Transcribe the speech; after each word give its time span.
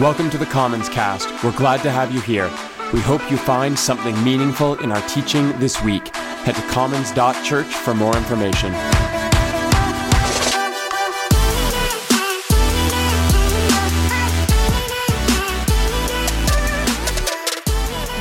Welcome 0.00 0.28
to 0.28 0.36
the 0.36 0.44
Commons 0.44 0.90
Cast. 0.90 1.42
We're 1.42 1.56
glad 1.56 1.82
to 1.82 1.90
have 1.90 2.12
you 2.12 2.20
here. 2.20 2.50
We 2.92 3.00
hope 3.00 3.30
you 3.30 3.38
find 3.38 3.78
something 3.78 4.22
meaningful 4.22 4.74
in 4.80 4.92
our 4.92 5.00
teaching 5.08 5.58
this 5.58 5.82
week. 5.82 6.14
Head 6.14 6.54
to 6.54 6.60
commons.church 6.68 7.66
for 7.66 7.94
more 7.94 8.14
information. 8.14 8.72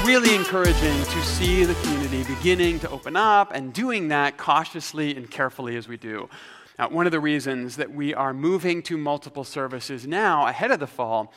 Really 0.06 0.34
encouraging 0.34 1.04
to 1.04 1.24
see 1.26 1.66
the 1.66 1.76
community 1.82 2.24
beginning 2.24 2.80
to 2.80 2.90
open 2.90 3.18
up 3.18 3.52
and 3.54 3.74
doing 3.74 4.08
that 4.08 4.38
cautiously 4.38 5.14
and 5.18 5.30
carefully 5.30 5.76
as 5.76 5.90
we 5.90 5.98
do. 5.98 6.30
Now, 6.80 6.88
one 6.88 7.06
of 7.06 7.12
the 7.12 7.20
reasons 7.20 7.76
that 7.76 7.92
we 7.92 8.14
are 8.14 8.34
moving 8.34 8.82
to 8.84 8.98
multiple 8.98 9.44
services 9.44 10.08
now 10.08 10.48
ahead 10.48 10.72
of 10.72 10.80
the 10.80 10.88
fall 10.88 11.34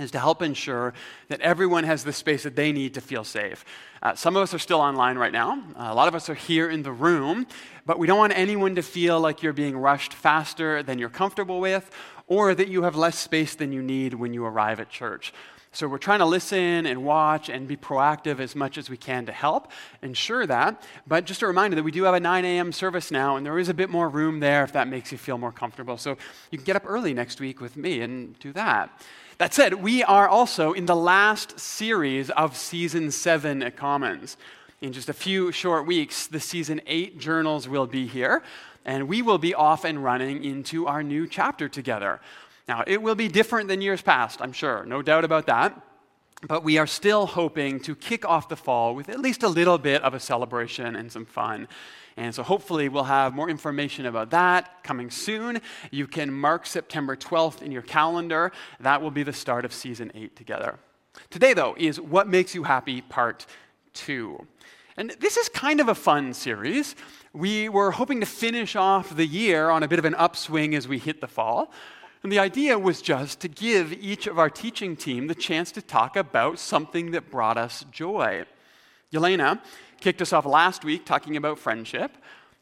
is 0.00 0.10
to 0.12 0.18
help 0.18 0.42
ensure 0.42 0.94
that 1.28 1.40
everyone 1.40 1.84
has 1.84 2.04
the 2.04 2.12
space 2.12 2.42
that 2.42 2.56
they 2.56 2.72
need 2.72 2.94
to 2.94 3.00
feel 3.00 3.24
safe. 3.24 3.64
Uh, 4.02 4.14
some 4.14 4.36
of 4.36 4.42
us 4.42 4.54
are 4.54 4.58
still 4.58 4.80
online 4.80 5.18
right 5.18 5.32
now. 5.32 5.62
Uh, 5.76 5.88
a 5.90 5.94
lot 5.94 6.08
of 6.08 6.14
us 6.14 6.28
are 6.28 6.34
here 6.34 6.70
in 6.70 6.82
the 6.82 6.92
room, 6.92 7.46
but 7.86 7.98
we 7.98 8.06
don't 8.06 8.18
want 8.18 8.32
anyone 8.36 8.74
to 8.74 8.82
feel 8.82 9.20
like 9.20 9.42
you're 9.42 9.52
being 9.52 9.76
rushed 9.76 10.14
faster 10.14 10.82
than 10.82 10.98
you're 10.98 11.10
comfortable 11.10 11.60
with 11.60 11.90
or 12.26 12.54
that 12.54 12.68
you 12.68 12.82
have 12.84 12.96
less 12.96 13.18
space 13.18 13.54
than 13.54 13.72
you 13.72 13.82
need 13.82 14.14
when 14.14 14.32
you 14.32 14.44
arrive 14.44 14.80
at 14.80 14.88
church. 14.88 15.32
So 15.72 15.86
we're 15.86 15.98
trying 15.98 16.18
to 16.18 16.26
listen 16.26 16.84
and 16.84 17.04
watch 17.04 17.48
and 17.48 17.68
be 17.68 17.76
proactive 17.76 18.40
as 18.40 18.56
much 18.56 18.76
as 18.76 18.90
we 18.90 18.96
can 18.96 19.24
to 19.26 19.32
help 19.32 19.70
ensure 20.02 20.44
that. 20.46 20.82
But 21.06 21.26
just 21.26 21.42
a 21.42 21.46
reminder 21.46 21.76
that 21.76 21.84
we 21.84 21.92
do 21.92 22.02
have 22.04 22.14
a 22.14 22.20
9 22.20 22.44
a.m. 22.44 22.72
service 22.72 23.12
now, 23.12 23.36
and 23.36 23.46
there 23.46 23.56
is 23.56 23.68
a 23.68 23.74
bit 23.74 23.88
more 23.88 24.08
room 24.08 24.40
there 24.40 24.64
if 24.64 24.72
that 24.72 24.88
makes 24.88 25.12
you 25.12 25.18
feel 25.18 25.38
more 25.38 25.52
comfortable. 25.52 25.96
So 25.96 26.16
you 26.50 26.58
can 26.58 26.64
get 26.64 26.74
up 26.74 26.82
early 26.86 27.14
next 27.14 27.40
week 27.40 27.60
with 27.60 27.76
me 27.76 28.00
and 28.00 28.36
do 28.40 28.52
that. 28.54 28.90
That 29.38 29.54
said, 29.54 29.74
we 29.74 30.02
are 30.02 30.28
also 30.28 30.72
in 30.72 30.86
the 30.86 30.96
last 30.96 31.60
series 31.60 32.30
of 32.30 32.56
season 32.56 33.12
seven 33.12 33.62
at 33.62 33.76
Commons. 33.76 34.36
In 34.80 34.92
just 34.92 35.08
a 35.08 35.14
few 35.14 35.52
short 35.52 35.86
weeks, 35.86 36.26
the 36.26 36.40
season 36.40 36.80
eight 36.86 37.18
journals 37.18 37.68
will 37.68 37.86
be 37.86 38.08
here, 38.08 38.42
and 38.84 39.06
we 39.06 39.22
will 39.22 39.38
be 39.38 39.54
off 39.54 39.84
and 39.84 40.02
running 40.02 40.42
into 40.42 40.88
our 40.88 41.04
new 41.04 41.28
chapter 41.28 41.68
together. 41.68 42.20
Now, 42.70 42.84
it 42.86 43.02
will 43.02 43.16
be 43.16 43.26
different 43.26 43.66
than 43.66 43.82
years 43.82 44.00
past, 44.00 44.40
I'm 44.40 44.52
sure, 44.52 44.84
no 44.86 45.02
doubt 45.02 45.24
about 45.24 45.46
that. 45.46 45.76
But 46.46 46.62
we 46.62 46.78
are 46.78 46.86
still 46.86 47.26
hoping 47.26 47.80
to 47.80 47.96
kick 47.96 48.24
off 48.24 48.48
the 48.48 48.54
fall 48.54 48.94
with 48.94 49.08
at 49.08 49.18
least 49.18 49.42
a 49.42 49.48
little 49.48 49.76
bit 49.76 50.00
of 50.02 50.14
a 50.14 50.20
celebration 50.20 50.94
and 50.94 51.10
some 51.10 51.26
fun. 51.26 51.66
And 52.16 52.32
so 52.32 52.44
hopefully 52.44 52.88
we'll 52.88 53.02
have 53.02 53.34
more 53.34 53.50
information 53.50 54.06
about 54.06 54.30
that 54.30 54.84
coming 54.84 55.10
soon. 55.10 55.60
You 55.90 56.06
can 56.06 56.32
mark 56.32 56.64
September 56.64 57.16
12th 57.16 57.60
in 57.60 57.72
your 57.72 57.82
calendar. 57.82 58.52
That 58.78 59.02
will 59.02 59.10
be 59.10 59.24
the 59.24 59.32
start 59.32 59.64
of 59.64 59.72
season 59.72 60.12
eight 60.14 60.36
together. 60.36 60.78
Today, 61.28 61.54
though, 61.54 61.74
is 61.76 62.00
What 62.00 62.28
Makes 62.28 62.54
You 62.54 62.62
Happy, 62.62 63.00
Part 63.00 63.46
2. 63.94 64.46
And 64.96 65.10
this 65.18 65.36
is 65.36 65.48
kind 65.48 65.80
of 65.80 65.88
a 65.88 65.94
fun 65.96 66.34
series. 66.34 66.94
We 67.32 67.68
were 67.68 67.90
hoping 67.90 68.20
to 68.20 68.26
finish 68.26 68.76
off 68.76 69.16
the 69.16 69.26
year 69.26 69.70
on 69.70 69.82
a 69.82 69.88
bit 69.88 69.98
of 69.98 70.04
an 70.04 70.14
upswing 70.14 70.76
as 70.76 70.86
we 70.86 71.00
hit 71.00 71.20
the 71.20 71.26
fall. 71.26 71.72
And 72.22 72.30
the 72.30 72.38
idea 72.38 72.78
was 72.78 73.00
just 73.00 73.40
to 73.40 73.48
give 73.48 73.92
each 73.94 74.26
of 74.26 74.38
our 74.38 74.50
teaching 74.50 74.94
team 74.94 75.26
the 75.26 75.34
chance 75.34 75.72
to 75.72 75.82
talk 75.82 76.16
about 76.16 76.58
something 76.58 77.12
that 77.12 77.30
brought 77.30 77.56
us 77.56 77.84
joy. 77.90 78.44
Yelena 79.12 79.60
kicked 80.00 80.20
us 80.20 80.32
off 80.32 80.44
last 80.44 80.84
week 80.84 81.06
talking 81.06 81.36
about 81.36 81.58
friendship. 81.58 82.12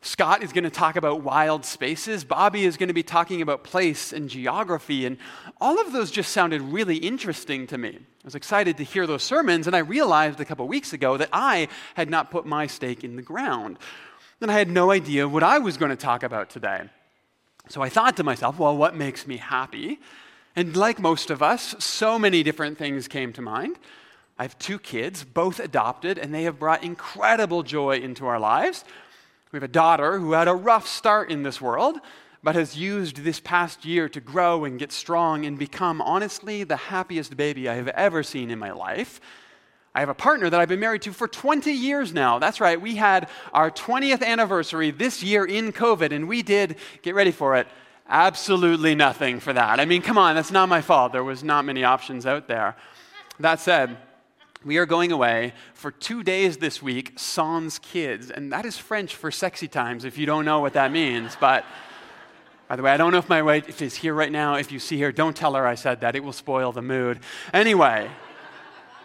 Scott 0.01 0.45
is 0.45 0.53
going 0.53 0.63
to 0.63 0.71
talk 0.71 0.95
about 0.95 1.23
wild 1.23 1.65
spaces. 1.65 2.23
Bobby 2.23 2.65
is 2.65 2.77
going 2.77 2.87
to 2.89 2.95
be 2.95 3.03
talking 3.03 3.43
about 3.43 3.65
place 3.65 4.13
and 4.13 4.31
geography. 4.31 5.05
And 5.07 5.19
all 5.61 5.81
of 5.81 5.93
those 5.93 6.13
just 6.13 6.31
sounded 6.31 6.61
really 6.63 6.97
interesting 6.97 7.67
to 7.67 7.79
me. 7.79 7.99
I 7.99 8.25
was 8.25 8.37
excited 8.37 8.77
to 8.77 8.85
hear 8.85 9.09
those 9.09 9.25
sermons, 9.25 9.67
and 9.67 9.75
I 9.75 9.81
realized 9.81 10.39
a 10.39 10.45
couple 10.45 10.69
weeks 10.69 10.93
ago 10.93 11.17
that 11.17 11.31
I 11.33 11.67
had 11.95 12.09
not 12.09 12.31
put 12.31 12.47
my 12.47 12.69
stake 12.69 13.03
in 13.03 13.17
the 13.17 13.23
ground. 13.23 13.79
And 14.41 14.53
I 14.53 14.55
had 14.55 14.71
no 14.71 14.93
idea 14.93 15.29
what 15.29 15.43
I 15.43 15.59
was 15.59 15.77
going 15.77 15.91
to 15.91 15.97
talk 15.97 16.23
about 16.23 16.49
today. 16.49 16.83
So 17.69 17.83
I 17.83 17.89
thought 17.89 18.17
to 18.17 18.25
myself, 18.25 18.59
well, 18.59 18.77
what 18.77 18.97
makes 18.97 19.27
me 19.27 19.37
happy? 19.37 20.01
And 20.57 20.77
like 20.77 20.99
most 20.99 21.31
of 21.31 21.43
us, 21.43 21.75
so 21.79 22.19
many 22.19 22.43
different 22.43 22.79
things 22.79 23.09
came 23.09 23.33
to 23.35 23.43
mind. 23.43 23.79
I 24.39 24.45
have 24.45 24.59
two 24.59 24.79
kids, 24.79 25.23
both 25.25 25.61
adopted, 25.61 26.17
and 26.17 26.33
they 26.33 26.45
have 26.45 26.59
brought 26.59 26.83
incredible 26.83 27.63
joy 27.63 27.99
into 27.99 28.27
our 28.27 28.39
lives. 28.41 28.85
We 29.53 29.59
have 29.59 29.65
a 29.65 29.69
daughter 29.69 30.19
who 30.19 30.33
had 30.33 30.49
a 30.49 30.55
rough 30.55 30.87
start 30.87 31.31
in 31.31 31.43
this 31.43 31.61
world, 31.61 31.99
but 32.43 32.55
has 32.55 32.77
used 32.77 33.17
this 33.17 33.41
past 33.41 33.85
year 33.85 34.09
to 34.09 34.21
grow 34.21 34.65
and 34.65 34.79
get 34.79 34.93
strong 34.93 35.45
and 35.45 35.59
become, 35.59 36.01
honestly, 36.01 36.65
the 36.65 36.77
happiest 36.77 37.37
baby 37.37 37.69
I 37.69 37.75
have 37.75 37.89
ever 37.89 38.23
seen 38.23 38.51
in 38.51 38.59
my 38.59 38.71
life. 38.71 39.21
I 39.95 40.01
have 40.01 40.09
a 40.09 40.15
partner 40.15 40.49
that 40.51 40.61
I've 40.61 40.69
been 40.69 40.81
married 40.81 41.03
to 41.03 41.13
for 41.13 41.27
20 41.27 41.73
years 41.73 42.13
now. 42.13 42.39
That's 42.39 42.61
right, 42.61 42.81
we 42.81 42.97
had 42.97 43.29
our 43.53 43.71
20th 43.71 44.23
anniversary 44.23 44.91
this 44.91 45.23
year 45.23 45.45
in 45.45 45.73
COVID, 45.73 46.13
and 46.13 46.29
we 46.29 46.43
did, 46.43 46.77
get 47.03 47.15
ready 47.15 47.33
for 47.33 47.57
it, 47.57 47.67
absolutely 48.09 48.95
nothing 48.95 49.41
for 49.41 49.53
that. 49.53 49.81
I 49.81 49.85
mean, 49.85 50.03
come 50.03 50.19
on, 50.19 50.35
that's 50.35 50.51
not 50.51 50.69
my 50.69 50.81
fault. 50.81 51.13
There 51.13 51.25
was 51.25 51.43
not 51.43 51.65
many 51.65 51.85
options 51.85 52.27
out 52.27 52.49
there. 52.49 52.77
That 53.41 53.61
said, 53.61 53.97
we 54.65 54.79
are 54.79 54.87
going 54.87 55.13
away 55.13 55.53
for 55.75 55.91
two 55.91 56.23
days 56.23 56.57
this 56.57 56.83
week, 56.83 57.13
sans 57.17 57.79
kids. 57.79 58.31
And 58.31 58.53
that 58.53 58.65
is 58.65 58.77
French 58.77 59.15
for 59.15 59.31
sexy 59.31 59.69
times, 59.69 60.05
if 60.05 60.19
you 60.19 60.27
don't 60.27 60.45
know 60.45 60.61
what 60.61 60.73
that 60.73 60.91
means. 60.91 61.37
But 61.41 61.65
by 62.69 62.77
the 62.77 62.83
way, 62.83 62.91
I 62.91 62.97
don't 62.97 63.13
know 63.13 63.19
if 63.19 63.29
my 63.29 63.41
wife 63.41 63.81
is 63.81 63.95
here 63.95 64.15
right 64.15 64.33
now. 64.33 64.57
If 64.57 64.73
you 64.73 64.79
see 64.79 65.01
her, 65.01 65.13
don't 65.13 65.37
tell 65.37 65.55
her 65.55 65.67
I 65.67 65.75
said 65.75 66.01
that. 66.01 66.17
It 66.17 66.25
will 66.25 66.33
spoil 66.33 66.73
the 66.73 66.83
mood. 66.83 67.21
Anyway, 67.55 68.11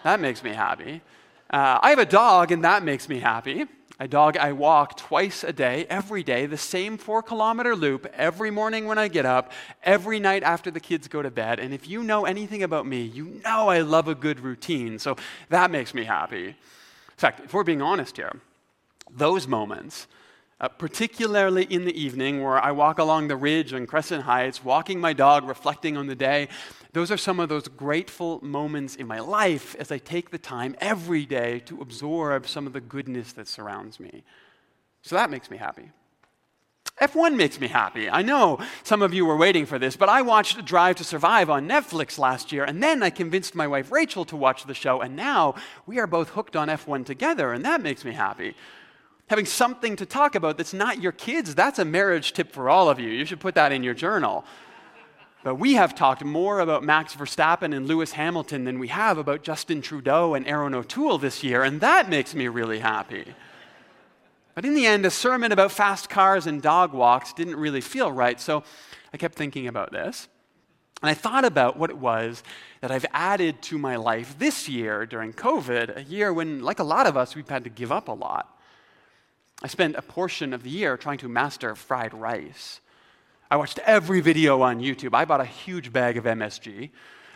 that 0.04 0.20
makes 0.20 0.44
me 0.44 0.52
happy. 0.52 1.02
Uh, 1.50 1.80
I 1.82 1.90
have 1.90 2.00
a 2.00 2.06
dog, 2.06 2.52
and 2.52 2.64
that 2.64 2.84
makes 2.84 3.10
me 3.10 3.20
happy. 3.20 3.66
A 4.00 4.08
dog 4.08 4.38
I 4.38 4.54
walk 4.54 4.98
twice 4.98 5.44
a 5.44 5.54
day, 5.54 5.86
every 5.88 6.24
day, 6.24 6.48
the 6.48 6.58
same 6.58 6.98
four 6.98 7.22
kilometer 7.22 7.76
loop 7.76 8.08
every 8.16 8.50
morning 8.50 8.88
when 8.88 8.98
I 8.98 9.08
get 9.08 9.26
up, 9.26 9.52
every 9.84 10.20
night 10.20 10.42
after 10.42 10.72
the 10.72 10.80
kids 10.80 11.08
go 11.08 11.22
to 11.22 11.30
bed. 11.30 11.60
And 11.60 11.74
if 11.74 11.88
you 11.88 12.04
know 12.04 12.26
anything 12.26 12.64
about 12.64 12.88
me, 12.88 13.04
you 13.04 13.40
know 13.46 13.70
I 13.70 13.82
love 13.82 14.08
a 14.08 14.16
good 14.16 14.40
routine. 14.40 14.98
So 14.98 15.16
that 15.50 15.70
makes 15.70 15.94
me 15.94 16.06
happy. 16.06 16.48
In 16.48 16.56
fact, 17.18 17.42
if 17.46 17.54
we're 17.54 17.64
being 17.64 17.84
honest 17.84 18.18
here, 18.18 18.34
those 19.16 19.48
moments, 19.48 20.08
uh, 20.60 20.68
particularly 20.68 21.64
in 21.66 21.86
the 21.86 22.00
evening 22.00 22.44
where 22.44 22.60
I 22.60 22.72
walk 22.72 23.00
along 23.00 23.28
the 23.28 23.36
ridge 23.36 23.74
on 23.74 23.86
Crescent 23.86 24.24
Heights, 24.24 24.64
walking 24.64 25.00
my 25.00 25.14
dog, 25.14 25.48
reflecting 25.48 25.98
on 25.98 26.08
the 26.08 26.16
day, 26.16 26.48
those 26.94 27.12
are 27.12 27.18
some 27.18 27.40
of 27.40 27.50
those 27.50 27.68
grateful 27.68 28.40
moments 28.44 28.96
in 28.96 29.08
my 29.08 29.20
life 29.20 29.76
as 29.80 29.92
I 29.92 29.98
take 29.98 30.30
the 30.30 30.38
time 30.38 30.76
every 30.80 31.26
day 31.26 31.60
to 31.66 31.82
absorb 31.82 32.48
some 32.48 32.68
of 32.68 32.74
the 32.74 32.82
goodness 32.82 33.34
that 33.34 33.48
surrounds 33.48 34.00
me. 34.00 34.24
So 35.02 35.16
that 35.16 35.30
makes 35.30 35.50
me 35.50 35.58
happy. 35.58 35.92
F1 37.02 37.36
makes 37.36 37.60
me 37.60 37.68
happy. 37.68 38.10
I 38.10 38.22
know 38.22 38.60
some 38.84 39.02
of 39.02 39.14
you 39.14 39.26
were 39.26 39.36
waiting 39.36 39.66
for 39.66 39.80
this, 39.80 39.96
but 39.96 40.10
I 40.10 40.22
watched 40.22 40.64
Drive 40.64 40.98
to 40.98 41.04
Survive 41.04 41.50
on 41.50 41.68
Netflix 41.68 42.20
last 42.20 42.52
year, 42.52 42.64
and 42.64 42.84
then 42.84 43.02
I 43.02 43.10
convinced 43.10 43.56
my 43.56 43.68
wife 43.68 43.92
Rachel 43.92 44.26
to 44.26 44.38
watch 44.38 44.66
the 44.66 44.76
show, 44.76 45.02
and 45.02 45.16
now 45.16 45.56
we 45.88 46.00
are 46.00 46.06
both 46.06 46.30
hooked 46.30 46.56
on 46.56 46.68
F1 46.68 47.06
together, 47.06 47.52
and 47.52 47.66
that 47.66 47.82
makes 47.82 48.06
me 48.06 48.14
happy. 48.14 48.56
Having 49.28 49.46
something 49.46 49.96
to 49.96 50.06
talk 50.06 50.36
about 50.36 50.58
that's 50.58 50.74
not 50.74 51.02
your 51.02 51.12
kids, 51.12 51.56
that's 51.56 51.80
a 51.80 51.86
marriage 51.86 52.34
tip 52.34 52.52
for 52.52 52.70
all 52.70 52.90
of 52.90 53.00
you. 53.00 53.10
You 53.10 53.26
should 53.26 53.40
put 53.40 53.56
that 53.56 53.72
in 53.72 53.84
your 53.84 53.94
journal. 53.94 54.46
But 55.44 55.56
we 55.56 55.74
have 55.74 55.94
talked 55.94 56.24
more 56.24 56.62
about 56.62 56.84
Max 56.84 57.16
Verstappen 57.16 57.76
and 57.76 57.86
Lewis 57.86 58.14
Hamilton 58.14 58.64
than 58.64 58.80
we 58.80 58.88
have 58.88 59.18
about 59.18 59.44
Justin 59.44 59.82
Trudeau 59.82 60.36
and 60.36 60.48
Erin 60.48 60.74
O'Toole 60.74 61.18
this 61.18 61.44
year, 61.44 61.64
and 61.64 61.82
that 61.82 62.10
makes 62.10 62.34
me 62.34 62.48
really 62.48 62.80
happy. 62.80 63.26
But 64.56 64.66
in 64.66 64.74
the 64.74 64.86
end, 64.86 65.06
a 65.06 65.12
sermon 65.12 65.52
about 65.52 65.72
fast 65.72 66.10
cars 66.10 66.48
and 66.48 66.62
dog 66.62 66.94
walks 66.94 67.34
didn't 67.34 67.56
really 67.56 67.82
feel 67.82 68.12
right, 68.12 68.40
so 68.40 68.64
I 69.14 69.18
kept 69.18 69.36
thinking 69.36 69.68
about 69.68 69.92
this. 69.92 70.30
And 71.02 71.10
I 71.10 71.14
thought 71.14 71.44
about 71.44 71.78
what 71.78 71.90
it 71.90 71.98
was 71.98 72.44
that 72.80 72.92
I've 72.92 73.06
added 73.12 73.62
to 73.64 73.78
my 73.78 73.98
life 73.98 74.40
this 74.40 74.70
year 74.70 75.06
during 75.06 75.34
COVID, 75.34 75.98
a 75.98 76.04
year 76.04 76.32
when, 76.32 76.64
like 76.64 76.80
a 76.80 76.84
lot 76.84 77.06
of 77.06 77.18
us, 77.18 77.36
we've 77.36 77.50
had 77.50 77.66
to 77.66 77.70
give 77.70 77.92
up 77.92 78.08
a 78.08 78.14
lot. 78.14 78.58
I 79.64 79.68
spent 79.68 79.96
a 79.96 80.02
portion 80.02 80.54
of 80.54 80.64
the 80.64 80.70
year 80.70 80.98
trying 80.98 81.20
to 81.20 81.30
master 81.30 81.74
fried 81.76 82.14
rice. 82.14 82.82
I 83.50 83.56
watched 83.56 83.80
every 83.80 84.20
video 84.20 84.62
on 84.62 84.82
YouTube. 84.82 85.14
I 85.14 85.24
bought 85.24 85.40
a 85.40 85.46
huge 85.46 85.94
bag 85.94 86.18
of 86.18 86.26
MSG. 86.26 86.90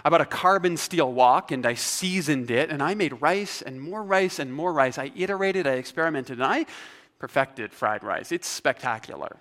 I 0.04 0.10
bought 0.10 0.22
a 0.22 0.26
carbon 0.26 0.76
steel 0.76 1.12
wok 1.12 1.52
and 1.52 1.66
I 1.66 1.76
seasoned 1.76 2.52
it 2.52 2.70
and 2.70 2.84
I 2.84 2.96
made 2.96 3.22
rice 3.22 3.62
and 3.62 3.82
more 3.82 4.04
rice 4.04 4.40
and 4.40 4.54
more 4.54 4.74
rice. 4.74 4.98
I 4.98 5.12
iterated, 5.16 5.68
I 5.68 5.74
experimented, 5.74 6.40
and 6.40 6.46
I 6.46 6.66
perfected 7.18 7.72
fried 7.72 8.04
rice. 8.04 8.32
It's 8.32 8.48
spectacular. 8.48 9.38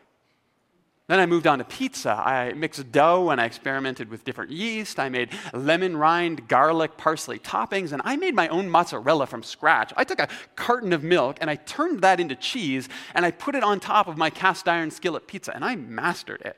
Then 1.08 1.20
I 1.20 1.26
moved 1.26 1.46
on 1.46 1.58
to 1.58 1.64
pizza. 1.64 2.10
I 2.10 2.52
mixed 2.54 2.90
dough 2.90 3.30
and 3.30 3.40
I 3.40 3.44
experimented 3.44 4.10
with 4.10 4.24
different 4.24 4.50
yeast. 4.50 4.98
I 4.98 5.08
made 5.08 5.28
lemon 5.52 5.96
rind, 5.96 6.48
garlic, 6.48 6.96
parsley 6.96 7.38
toppings, 7.38 7.92
and 7.92 8.02
I 8.04 8.16
made 8.16 8.34
my 8.34 8.48
own 8.48 8.68
mozzarella 8.68 9.26
from 9.26 9.44
scratch. 9.44 9.92
I 9.96 10.02
took 10.02 10.18
a 10.18 10.28
carton 10.56 10.92
of 10.92 11.04
milk 11.04 11.38
and 11.40 11.48
I 11.48 11.56
turned 11.56 12.00
that 12.00 12.18
into 12.18 12.34
cheese 12.34 12.88
and 13.14 13.24
I 13.24 13.30
put 13.30 13.54
it 13.54 13.62
on 13.62 13.78
top 13.78 14.08
of 14.08 14.16
my 14.16 14.30
cast 14.30 14.66
iron 14.66 14.90
skillet 14.90 15.28
pizza 15.28 15.54
and 15.54 15.64
I 15.64 15.76
mastered 15.76 16.42
it. 16.42 16.56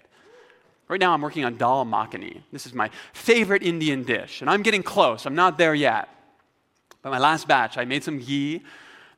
Right 0.88 1.00
now, 1.00 1.12
I'm 1.12 1.20
working 1.20 1.44
on 1.44 1.58
dal 1.58 1.84
makhani. 1.84 2.40
This 2.50 2.64
is 2.64 2.72
my 2.72 2.90
favorite 3.12 3.62
Indian 3.62 4.04
dish, 4.04 4.40
and 4.40 4.48
I'm 4.48 4.62
getting 4.62 4.82
close. 4.82 5.26
I'm 5.26 5.34
not 5.34 5.58
there 5.58 5.74
yet. 5.74 6.08
But 7.02 7.10
my 7.10 7.18
last 7.18 7.46
batch, 7.46 7.76
I 7.76 7.84
made 7.84 8.02
some 8.02 8.18
ghee, 8.18 8.62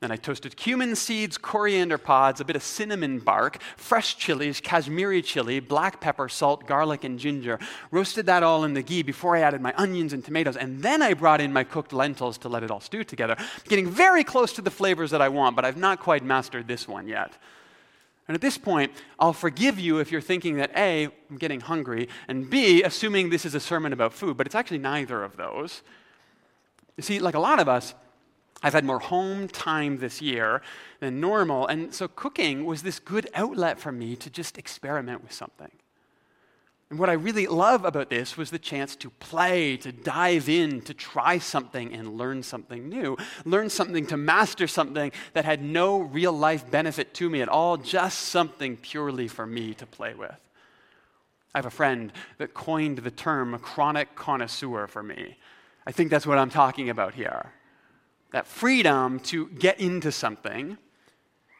then 0.00 0.10
I 0.10 0.16
toasted 0.16 0.56
cumin 0.56 0.96
seeds, 0.96 1.36
coriander 1.36 1.98
pods, 1.98 2.40
a 2.40 2.44
bit 2.44 2.56
of 2.56 2.62
cinnamon 2.62 3.18
bark, 3.18 3.60
fresh 3.76 4.16
chilies, 4.16 4.58
Kashmiri 4.58 5.20
chili, 5.20 5.60
black 5.60 6.00
pepper, 6.00 6.26
salt, 6.26 6.66
garlic, 6.66 7.04
and 7.04 7.18
ginger. 7.18 7.58
Roasted 7.90 8.24
that 8.24 8.42
all 8.42 8.64
in 8.64 8.72
the 8.72 8.82
ghee 8.82 9.02
before 9.02 9.36
I 9.36 9.40
added 9.40 9.60
my 9.60 9.74
onions 9.76 10.14
and 10.14 10.24
tomatoes. 10.24 10.56
And 10.56 10.82
then 10.82 11.02
I 11.02 11.12
brought 11.12 11.42
in 11.42 11.52
my 11.52 11.64
cooked 11.64 11.92
lentils 11.92 12.38
to 12.38 12.48
let 12.48 12.62
it 12.62 12.70
all 12.70 12.80
stew 12.80 13.04
together. 13.04 13.36
Getting 13.68 13.90
very 13.90 14.24
close 14.24 14.54
to 14.54 14.62
the 14.62 14.70
flavors 14.70 15.10
that 15.10 15.20
I 15.20 15.28
want, 15.28 15.54
but 15.54 15.66
I've 15.66 15.76
not 15.76 16.00
quite 16.00 16.24
mastered 16.24 16.66
this 16.66 16.88
one 16.88 17.06
yet. 17.06 17.36
And 18.26 18.34
at 18.34 18.40
this 18.40 18.56
point, 18.56 18.92
I'll 19.18 19.34
forgive 19.34 19.78
you 19.78 19.98
if 19.98 20.10
you're 20.10 20.22
thinking 20.22 20.56
that 20.56 20.70
A, 20.76 21.08
I'm 21.28 21.36
getting 21.36 21.60
hungry, 21.60 22.08
and 22.26 22.48
B, 22.48 22.82
assuming 22.82 23.28
this 23.28 23.44
is 23.44 23.54
a 23.54 23.60
sermon 23.60 23.92
about 23.92 24.14
food, 24.14 24.38
but 24.38 24.46
it's 24.46 24.54
actually 24.54 24.78
neither 24.78 25.22
of 25.22 25.36
those. 25.36 25.82
You 26.96 27.02
see, 27.02 27.18
like 27.18 27.34
a 27.34 27.40
lot 27.40 27.58
of 27.58 27.68
us, 27.68 27.92
I've 28.62 28.74
had 28.74 28.84
more 28.84 28.98
home 28.98 29.48
time 29.48 29.98
this 29.98 30.20
year 30.20 30.60
than 31.00 31.20
normal. 31.20 31.66
And 31.66 31.94
so 31.94 32.08
cooking 32.08 32.64
was 32.64 32.82
this 32.82 32.98
good 32.98 33.28
outlet 33.34 33.78
for 33.78 33.90
me 33.90 34.16
to 34.16 34.28
just 34.28 34.58
experiment 34.58 35.22
with 35.22 35.32
something. 35.32 35.70
And 36.90 36.98
what 36.98 37.08
I 37.08 37.12
really 37.12 37.46
love 37.46 37.84
about 37.84 38.10
this 38.10 38.36
was 38.36 38.50
the 38.50 38.58
chance 38.58 38.96
to 38.96 39.10
play, 39.10 39.76
to 39.78 39.92
dive 39.92 40.48
in, 40.48 40.80
to 40.82 40.92
try 40.92 41.38
something 41.38 41.94
and 41.94 42.18
learn 42.18 42.42
something 42.42 42.88
new. 42.88 43.16
Learn 43.44 43.70
something, 43.70 44.06
to 44.06 44.16
master 44.16 44.66
something 44.66 45.12
that 45.32 45.44
had 45.44 45.62
no 45.62 46.00
real 46.00 46.32
life 46.32 46.68
benefit 46.68 47.14
to 47.14 47.30
me 47.30 47.42
at 47.42 47.48
all, 47.48 47.76
just 47.76 48.18
something 48.18 48.76
purely 48.76 49.28
for 49.28 49.46
me 49.46 49.72
to 49.74 49.86
play 49.86 50.14
with. 50.14 50.36
I 51.54 51.58
have 51.58 51.66
a 51.66 51.70
friend 51.70 52.12
that 52.38 52.54
coined 52.54 52.98
the 52.98 53.10
term 53.10 53.56
chronic 53.60 54.16
connoisseur 54.16 54.88
for 54.88 55.02
me. 55.02 55.36
I 55.86 55.92
think 55.92 56.10
that's 56.10 56.26
what 56.26 56.38
I'm 56.38 56.50
talking 56.50 56.90
about 56.90 57.14
here 57.14 57.52
that 58.32 58.46
freedom 58.46 59.20
to 59.20 59.48
get 59.48 59.80
into 59.80 60.12
something, 60.12 60.78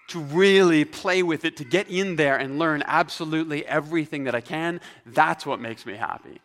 to 0.08 0.20
really 0.20 0.84
play 0.84 1.22
with 1.22 1.44
it, 1.44 1.56
to 1.56 1.64
get 1.64 1.88
in 1.88 2.16
there 2.16 2.36
and 2.36 2.58
learn 2.58 2.82
absolutely 2.86 3.64
everything 3.66 4.24
that 4.24 4.34
I 4.34 4.40
can, 4.40 4.80
that's 5.06 5.46
what 5.46 5.60
makes 5.60 5.86
me 5.86 5.94
happy. 5.94 6.40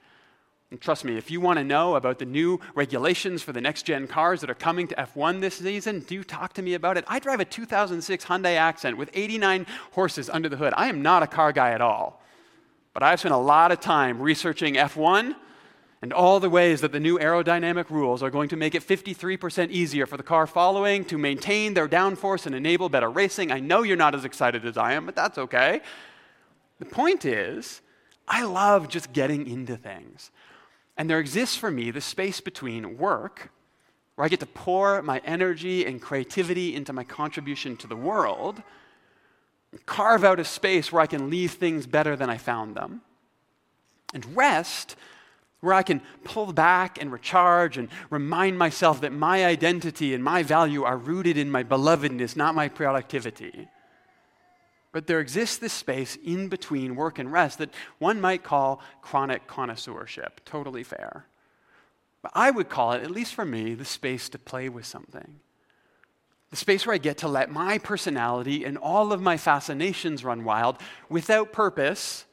And 0.72 0.82
trust 0.82 1.06
me, 1.06 1.16
if 1.16 1.30
you 1.30 1.40
want 1.40 1.58
to 1.58 1.64
know 1.64 1.96
about 1.96 2.20
the 2.20 2.26
new 2.26 2.60
regulations 2.74 3.44
for 3.44 3.54
the 3.54 3.62
next 3.62 3.84
gen 3.84 4.08
cars 4.08 4.42
that 4.42 4.50
are 4.50 4.56
coming 4.56 4.88
to 4.88 4.96
F1 4.96 5.40
this 5.40 5.56
season, 5.56 6.02
do 6.02 6.24
talk 6.24 6.54
to 6.54 6.62
me 6.62 6.74
about 6.74 6.98
it. 6.98 7.06
I 7.08 7.20
drive 7.20 7.40
a 7.40 7.46
2006 7.46 8.26
Hyundai 8.26 8.56
Accent 8.56 8.98
with 8.98 9.10
89 9.14 9.68
horses 9.92 10.30
under 10.30 10.50
the 10.50 10.58
hood. 10.58 10.74
I 10.76 10.88
am 10.88 11.02
not 11.02 11.24
a 11.24 11.28
car 11.28 11.52
guy 11.52 11.72
at 11.72 11.82
all. 11.82 12.22
But 12.94 13.04
I've 13.04 13.20
spent 13.20 13.36
a 13.36 13.38
lot 13.38 13.72
of 13.72 13.80
time 13.80 14.20
researching 14.22 14.76
F1 14.76 15.36
and 16.06 16.14
all 16.14 16.40
the 16.40 16.52
ways 16.52 16.82
that 16.82 16.92
the 16.92 17.00
new 17.00 17.18
aerodynamic 17.18 17.90
rules 17.90 18.22
are 18.22 18.30
going 18.30 18.48
to 18.48 18.56
make 18.56 18.76
it 18.76 18.84
53% 18.84 19.72
easier 19.72 20.06
for 20.06 20.18
the 20.18 20.22
car 20.22 20.46
following 20.46 21.04
to 21.06 21.18
maintain 21.18 21.74
their 21.74 21.88
downforce 21.90 22.46
and 22.46 22.54
enable 22.54 22.90
better 22.90 23.10
racing. 23.10 23.52
I 23.52 23.60
know 23.60 23.82
you're 23.82 23.98
not 23.98 24.14
as 24.14 24.24
excited 24.24 24.68
as 24.68 24.78
I 24.78 24.94
am, 24.94 25.08
but 25.08 25.16
that's 25.16 25.40
okay. 25.40 25.82
The 26.78 26.86
point 26.86 27.26
is, 27.26 27.82
I 28.28 28.44
love 28.44 28.88
just 28.88 29.14
getting 29.14 29.48
into 29.48 29.78
things. 29.78 30.30
And 30.96 31.10
there 31.10 31.20
exists 31.20 31.58
for 31.58 31.72
me 31.72 31.90
the 31.90 32.02
space 32.02 32.40
between 32.40 33.00
work, 33.00 33.50
where 34.14 34.26
I 34.26 34.30
get 34.30 34.42
to 34.42 34.46
pour 34.46 35.02
my 35.02 35.24
energy 35.26 35.88
and 35.88 36.00
creativity 36.00 36.76
into 36.76 36.94
my 36.94 37.04
contribution 37.04 37.78
to 37.78 37.88
the 37.88 37.96
world, 37.96 38.62
carve 39.88 40.24
out 40.24 40.40
a 40.40 40.46
space 40.46 40.92
where 40.92 41.02
I 41.02 41.08
can 41.08 41.32
leave 41.32 41.54
things 41.54 41.88
better 41.88 42.16
than 42.16 42.30
I 42.30 42.38
found 42.38 42.76
them, 42.76 43.02
and 44.14 44.38
rest 44.38 44.96
where 45.66 45.74
I 45.74 45.84
can 45.84 46.02
pull 46.24 46.54
back 46.54 47.02
and 47.02 47.12
recharge 47.12 47.78
and 47.78 47.90
remind 48.10 48.58
myself 48.58 49.02
that 49.02 49.12
my 49.12 49.46
identity 49.46 50.14
and 50.14 50.24
my 50.24 50.44
value 50.44 50.84
are 50.84 50.96
rooted 50.98 51.38
in 51.38 51.50
my 51.50 51.64
belovedness, 51.64 52.36
not 52.36 52.56
my 52.56 52.70
productivity. 52.70 53.68
But 54.92 55.08
there 55.08 55.20
exists 55.20 55.58
this 55.58 55.74
space 55.74 56.18
in 56.24 56.48
between 56.48 56.96
work 56.96 57.20
and 57.20 57.32
rest 57.32 57.58
that 57.58 57.74
one 57.98 58.22
might 58.22 58.44
call 58.44 58.80
chronic 59.02 59.48
connoisseurship. 59.48 60.40
Totally 60.46 60.84
fair. 60.84 61.26
But 62.22 62.32
I 62.34 62.52
would 62.52 62.70
call 62.70 62.94
it, 62.94 63.04
at 63.04 63.12
least 63.12 63.34
for 63.34 63.44
me, 63.44 63.74
the 63.74 63.86
space 63.86 64.30
to 64.30 64.40
play 64.40 64.70
with 64.70 64.86
something. 64.86 65.40
The 66.52 66.56
space 66.56 66.86
where 66.86 66.94
I 66.94 67.00
get 67.00 67.18
to 67.18 67.28
let 67.28 67.52
my 67.52 67.80
personality 67.80 68.64
and 68.64 68.78
all 68.78 69.12
of 69.12 69.22
my 69.22 69.36
fascinations 69.36 70.24
run 70.24 70.44
wild 70.44 70.78
without 71.10 71.52
purpose. 71.52 72.26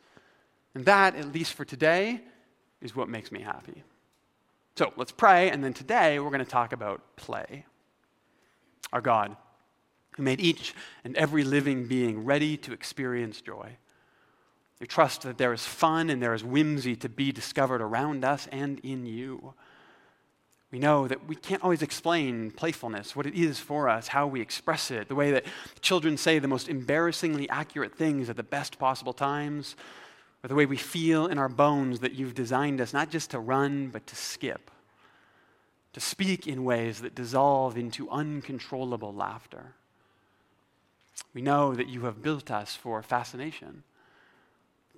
And 0.75 0.85
that, 0.85 1.17
at 1.17 1.33
least 1.33 1.55
for 1.55 1.65
today, 1.65 2.21
is 2.83 2.95
what 2.95 3.09
makes 3.09 3.33
me 3.33 3.41
happy. 3.41 3.83
So 4.77 4.93
let's 4.97 5.13
pray, 5.13 5.51
and 5.51 5.63
then 5.63 5.73
today 5.73 6.19
we're 6.19 6.31
going 6.31 6.45
to 6.45 6.51
talk 6.51 6.73
about 6.73 7.17
play. 7.17 7.65
Our 8.93 9.01
God, 9.01 9.37
who 10.17 10.23
made 10.23 10.41
each 10.41 10.75
and 11.05 11.17
every 11.17 11.45
living 11.45 11.87
being 11.87 12.25
ready 12.25 12.57
to 12.59 12.73
experience 12.73 13.41
joy. 13.41 13.77
We 14.81 14.87
trust 14.87 15.23
that 15.23 15.39
there 15.39 15.53
is 15.53 15.65
fun 15.65 16.11
and 16.11 16.23
there 16.23 16.35
is 16.35 16.43
whimsy 16.43 16.97
to 16.97 17.09
be 17.09 17.33
discovered 17.33 17.81
around 17.81 18.25
us 18.25 18.49
and 18.51 18.81
in 18.81 19.07
you. 19.07 19.55
We 20.73 20.79
know 20.79 21.07
that 21.07 21.29
we 21.29 21.37
can't 21.37 21.63
always 21.63 21.83
explain 21.83 22.51
playfulness, 22.51 23.15
what 23.15 23.27
it 23.27 23.35
is 23.35 23.59
for 23.59 23.89
us, 23.89 24.09
how 24.09 24.27
we 24.27 24.41
express 24.41 24.91
it, 24.91 25.09
the 25.09 25.15
way 25.15 25.31
that 25.31 25.45
children 25.83 26.17
say 26.17 26.39
the 26.39 26.49
most 26.49 26.69
embarrassingly 26.69 27.49
accurate 27.51 27.95
things 27.95 28.31
at 28.31 28.37
the 28.37 28.43
best 28.43 28.79
possible 28.79 29.13
times, 29.13 29.77
or 30.43 30.49
the 30.49 30.55
way 30.55 30.67
we 30.67 30.77
feel 30.77 31.27
in 31.27 31.39
our 31.39 31.49
bones 31.49 32.01
that 32.01 32.15
you've 32.15 32.35
designed 32.35 32.81
us 32.81 32.93
not 32.93 33.11
just 33.11 33.31
to 33.31 33.39
run, 33.39 33.89
but 33.89 34.07
to 34.09 34.17
skip, 34.17 34.71
to 35.93 36.01
speak 36.01 36.47
in 36.47 36.65
ways 36.65 37.01
that 37.01 37.15
dissolve 37.15 37.77
into 37.77 38.11
uncontrollable 38.11 39.15
laughter. 39.15 39.75
We 41.35 41.43
know 41.43 41.75
that 41.75 41.89
you 41.89 42.03
have 42.03 42.23
built 42.23 42.51
us 42.51 42.75
for 42.75 43.03
fascination, 43.03 43.85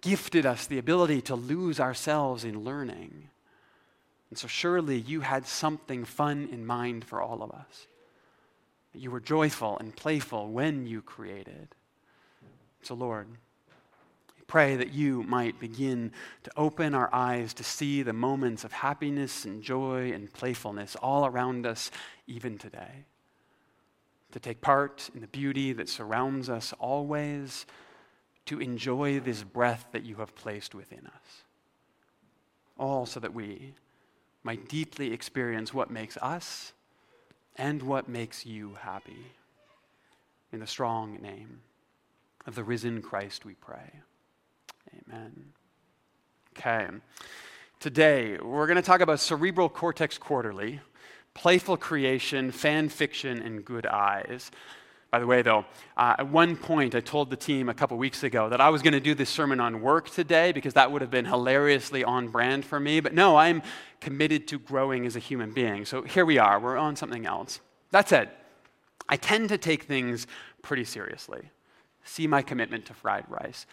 gifted 0.01 0.47
us 0.47 0.67
the 0.67 0.79
ability 0.79 1.21
to 1.23 1.35
lose 1.35 1.79
ourselves 1.79 2.45
in 2.45 2.65
learning. 2.65 3.29
And 4.31 4.39
so, 4.39 4.49
surely 4.49 4.99
you 4.99 5.21
had 5.21 5.47
something 5.47 6.05
fun 6.05 6.49
in 6.51 6.67
mind 6.67 7.05
for 7.05 7.21
all 7.21 7.43
of 7.43 7.51
us. 7.51 7.87
You 8.95 9.11
were 9.11 9.21
joyful 9.21 9.77
and 9.79 9.95
playful 9.95 10.49
when 10.49 10.87
you 10.87 11.03
created. 11.03 11.69
So, 12.83 12.95
Lord, 12.95 13.27
pray 14.47 14.77
that 14.77 14.93
you 14.93 15.23
might 15.23 15.59
begin 15.59 16.13
to 16.43 16.51
open 16.57 16.95
our 16.95 17.13
eyes 17.13 17.55
to 17.55 17.65
see 17.65 18.03
the 18.03 18.13
moments 18.13 18.65
of 18.65 18.73
happiness 18.73 19.45
and 19.45 19.63
joy 19.63 20.13
and 20.13 20.33
playfulness 20.33 20.97
all 20.97 21.27
around 21.27 21.67
us, 21.67 21.91
even 22.27 22.59
today. 22.59 23.05
To 24.33 24.41
take 24.41 24.61
part 24.61 25.11
in 25.15 25.21
the 25.21 25.27
beauty 25.29 25.73
that 25.73 25.89
surrounds 25.89 26.49
us 26.49 26.73
always, 26.79 27.67
to 28.47 28.61
enjoy 28.61 29.21
this 29.21 29.43
breath 29.43 29.87
that 29.93 30.05
you 30.05 30.17
have 30.17 30.35
placed 30.35 30.75
within 30.75 31.07
us. 31.07 31.43
All 32.79 33.07
so 33.07 33.21
that 33.21 33.33
we 33.33 33.75
might 34.43 34.69
deeply 34.69 35.13
experience 35.13 35.73
what 35.73 35.91
makes 35.91 36.17
us 36.19 36.73
and 37.57 37.83
what 37.83 38.09
makes 38.09 38.45
you 38.45 38.75
happy. 38.81 39.33
In 40.53 40.61
the 40.61 40.67
strong 40.67 41.19
name 41.23 41.61
of 42.47 42.55
the 42.55 42.65
risen 42.65 43.01
Christ, 43.01 43.45
we 43.45 43.55
pray. 43.55 43.91
Amen. 44.95 45.53
Okay. 46.57 46.87
Today, 47.81 48.39
we're 48.39 48.67
going 48.67 48.77
to 48.77 48.83
talk 48.83 49.01
about 49.01 49.21
cerebral 49.21 49.69
cortex 49.69 50.19
quarterly, 50.19 50.81
playful 51.35 51.77
creation, 51.77 52.51
fan 52.51 52.89
fiction, 52.89 53.43
and 53.43 53.65
good 53.65 53.87
eyes. 53.87 54.51
By 55.11 55.19
the 55.21 55.27
way, 55.27 55.43
though, 55.43 55.65
uh, 55.97 56.17
at 56.19 56.29
one 56.29 56.57
point 56.57 56.95
I 56.95 57.01
told 57.01 57.31
the 57.31 57.37
team 57.37 57.69
a 57.69 57.75
couple 57.75 57.97
weeks 57.97 58.23
ago 58.23 58.49
that 58.49 58.61
I 58.61 58.69
was 58.71 58.83
going 58.83 58.95
to 58.95 59.01
do 59.01 59.15
this 59.15 59.31
sermon 59.31 59.61
on 59.61 59.81
work 59.81 60.11
today 60.11 60.53
because 60.53 60.75
that 60.75 60.91
would 60.91 61.03
have 61.03 61.11
been 61.11 61.25
hilariously 61.25 62.03
on 62.05 62.29
brand 62.29 62.65
for 62.65 62.81
me. 62.81 63.01
But 63.01 63.15
no, 63.15 63.37
I'm 63.37 63.63
committed 64.01 64.49
to 64.49 64.59
growing 64.59 65.07
as 65.07 65.17
a 65.17 65.21
human 65.21 65.53
being. 65.53 65.85
So 65.85 66.03
here 66.03 66.25
we 66.25 66.39
are, 66.39 66.59
we're 66.59 66.77
on 66.77 66.97
something 66.97 67.27
else. 67.27 67.61
That 67.91 68.09
said, 68.09 68.31
I 69.09 69.17
tend 69.17 69.51
to 69.51 69.59
take 69.59 69.85
things 69.85 70.27
pretty 70.63 70.85
seriously. 70.85 71.51
See 72.05 72.27
my 72.27 72.43
commitment 72.43 72.87
to 72.87 72.95
fried 72.95 73.25
rice. 73.29 73.67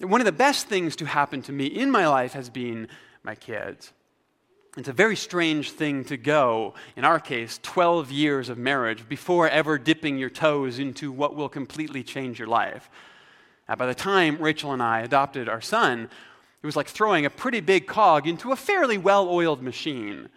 One 0.00 0.22
of 0.22 0.24
the 0.24 0.32
best 0.32 0.66
things 0.66 0.96
to 0.96 1.04
happen 1.04 1.42
to 1.42 1.52
me 1.52 1.66
in 1.66 1.90
my 1.90 2.08
life 2.08 2.32
has 2.32 2.48
been 2.48 2.88
my 3.22 3.34
kids. 3.34 3.92
It's 4.78 4.88
a 4.88 4.94
very 4.94 5.14
strange 5.14 5.72
thing 5.72 6.04
to 6.04 6.16
go, 6.16 6.72
in 6.96 7.04
our 7.04 7.20
case, 7.20 7.60
12 7.62 8.10
years 8.10 8.48
of 8.48 8.56
marriage 8.56 9.06
before 9.08 9.46
ever 9.48 9.76
dipping 9.76 10.16
your 10.16 10.30
toes 10.30 10.78
into 10.78 11.12
what 11.12 11.36
will 11.36 11.50
completely 11.50 12.02
change 12.02 12.38
your 12.38 12.48
life. 12.48 12.88
Now, 13.68 13.74
by 13.74 13.84
the 13.86 13.94
time 13.94 14.38
Rachel 14.38 14.72
and 14.72 14.82
I 14.82 15.00
adopted 15.00 15.50
our 15.50 15.60
son, 15.60 16.08
it 16.62 16.66
was 16.66 16.76
like 16.76 16.88
throwing 16.88 17.26
a 17.26 17.30
pretty 17.30 17.60
big 17.60 17.86
cog 17.86 18.26
into 18.26 18.52
a 18.52 18.56
fairly 18.56 18.96
well 18.96 19.28
oiled 19.28 19.62
machine. 19.62 20.28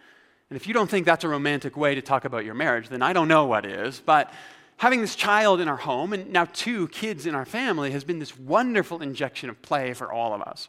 And 0.50 0.56
if 0.56 0.66
you 0.66 0.74
don't 0.74 0.90
think 0.90 1.06
that's 1.06 1.24
a 1.24 1.28
romantic 1.28 1.74
way 1.74 1.94
to 1.94 2.02
talk 2.02 2.26
about 2.26 2.44
your 2.44 2.54
marriage, 2.54 2.90
then 2.90 3.00
I 3.00 3.14
don't 3.14 3.28
know 3.28 3.46
what 3.46 3.64
is. 3.64 4.02
But 4.04 4.30
having 4.78 5.00
this 5.00 5.14
child 5.14 5.60
in 5.60 5.68
our 5.68 5.76
home 5.76 6.12
and 6.12 6.32
now 6.32 6.46
two 6.46 6.88
kids 6.88 7.26
in 7.26 7.34
our 7.34 7.44
family 7.44 7.90
has 7.92 8.04
been 8.04 8.18
this 8.18 8.38
wonderful 8.38 9.02
injection 9.02 9.48
of 9.50 9.60
play 9.62 9.94
for 9.94 10.12
all 10.12 10.34
of 10.34 10.42
us. 10.42 10.68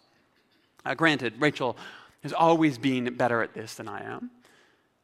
Uh, 0.85 0.93
granted, 0.93 1.33
Rachel 1.39 1.75
has 2.24 2.33
always 2.33 2.77
been 2.77 3.15
better 3.15 3.41
at 3.41 3.53
this 3.53 3.75
than 3.75 3.88
I 3.88 4.03
am. 4.03 4.31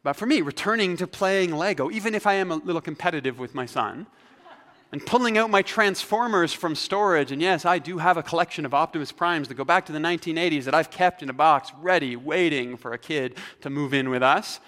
But 0.04 0.14
for 0.14 0.26
me, 0.26 0.42
returning 0.42 0.98
to 0.98 1.08
playing 1.08 1.56
Lego, 1.56 1.92
even 1.92 2.16
if 2.16 2.26
I 2.26 2.34
am 2.36 2.52
a 2.52 2.56
little 2.56 2.82
competitive 2.82 3.38
with 3.38 3.54
my 3.54 3.66
son, 3.66 4.08
and 4.92 5.06
pulling 5.06 5.38
out 5.38 5.50
my 5.50 5.62
Transformers 5.62 6.52
from 6.52 6.76
storage, 6.76 7.32
and 7.32 7.42
yes, 7.42 7.66
I 7.66 7.80
do 7.80 8.00
have 8.00 8.18
a 8.18 8.24
collection 8.24 8.66
of 8.66 8.74
Optimus 8.74 9.12
Primes 9.12 9.48
that 9.48 9.54
go 9.54 9.64
back 9.64 9.86
to 9.86 9.92
the 9.94 10.00
1980s 10.00 10.66
that 10.66 10.76
I've 10.76 10.92
kept 10.92 11.24
in 11.24 11.30
a 11.30 11.34
box, 11.34 11.72
ready, 11.80 12.16
waiting 12.16 12.76
for 12.76 12.92
a 12.92 12.98
kid 12.98 13.38
to 13.62 13.70
move 13.70 13.94
in 13.94 14.10
with 14.10 14.22
us. 14.22 14.60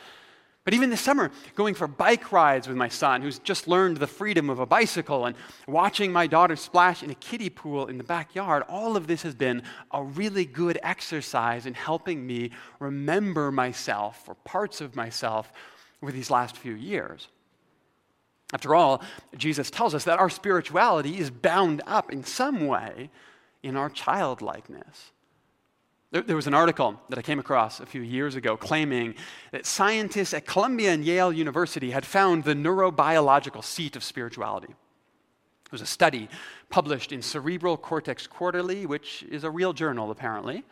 But 0.65 0.73
even 0.73 0.89
this 0.89 1.01
summer, 1.01 1.29
going 1.55 1.75
for 1.75 1.87
bike 1.87 2.31
rides 2.31 2.69
with 2.69 2.77
my 2.77 2.87
son, 2.87 3.21
who's 3.21 3.39
just 3.39 3.67
learned 3.67 3.97
the 3.97 4.07
freedom 4.07 4.49
of 4.49 4.59
a 4.59 4.65
bicycle, 4.65 5.25
and 5.25 5.35
watching 5.67 6.11
my 6.11 6.25
daughter 6.25 6.55
splash 6.55 7.03
in 7.03 7.09
a 7.09 7.15
kiddie 7.15 7.49
pool 7.49 7.87
in 7.87 7.97
the 7.97 8.03
backyard, 8.03 8.63
all 8.69 8.95
of 8.95 9.07
this 9.07 9.23
has 9.23 9.35
been 9.35 9.63
a 9.91 10.01
really 10.01 10.45
good 10.45 10.79
exercise 10.81 11.65
in 11.65 11.73
helping 11.73 12.25
me 12.25 12.51
remember 12.79 13.51
myself 13.51 14.23
or 14.27 14.35
parts 14.35 14.79
of 14.79 14.95
myself 14.95 15.51
over 16.01 16.13
these 16.13 16.31
last 16.31 16.55
few 16.55 16.73
years. 16.73 17.27
After 18.53 18.75
all, 18.75 19.01
Jesus 19.35 19.69
tells 19.69 19.95
us 19.95 20.03
that 20.03 20.19
our 20.19 20.29
spirituality 20.29 21.17
is 21.17 21.29
bound 21.29 21.81
up 21.87 22.11
in 22.11 22.23
some 22.23 22.67
way 22.67 23.09
in 23.63 23.75
our 23.75 23.89
childlikeness. 23.89 25.12
There, 26.13 26.35
was 26.35 26.45
an 26.45 26.53
article 26.53 27.01
that 27.09 27.17
I 27.17 27.23
came 27.23 27.39
across 27.39 27.79
a 27.79 27.87
few 27.87 28.01
years 28.01 28.35
ago 28.35 28.55
claiming 28.55 29.15
that 29.51 29.65
scientists 29.65 30.35
at 30.35 30.45
Columbia 30.45 30.91
and 30.91 31.03
Yale 31.03 31.33
University 31.33 31.89
had 31.89 32.05
found 32.05 32.43
the 32.43 32.53
neurobiological 32.53 33.63
seat 33.63 33.95
of 33.95 34.03
spirituality. 34.03 34.67
It 35.65 35.71
was 35.71 35.81
a 35.81 35.87
study 35.87 36.29
published 36.69 37.11
in 37.11 37.23
Cerebral 37.23 37.77
Cortex 37.77 38.27
Quarterly, 38.27 38.85
which 38.85 39.23
is 39.23 39.43
a 39.43 39.49
real 39.49 39.73
journal 39.73 40.11
apparently. 40.11 40.63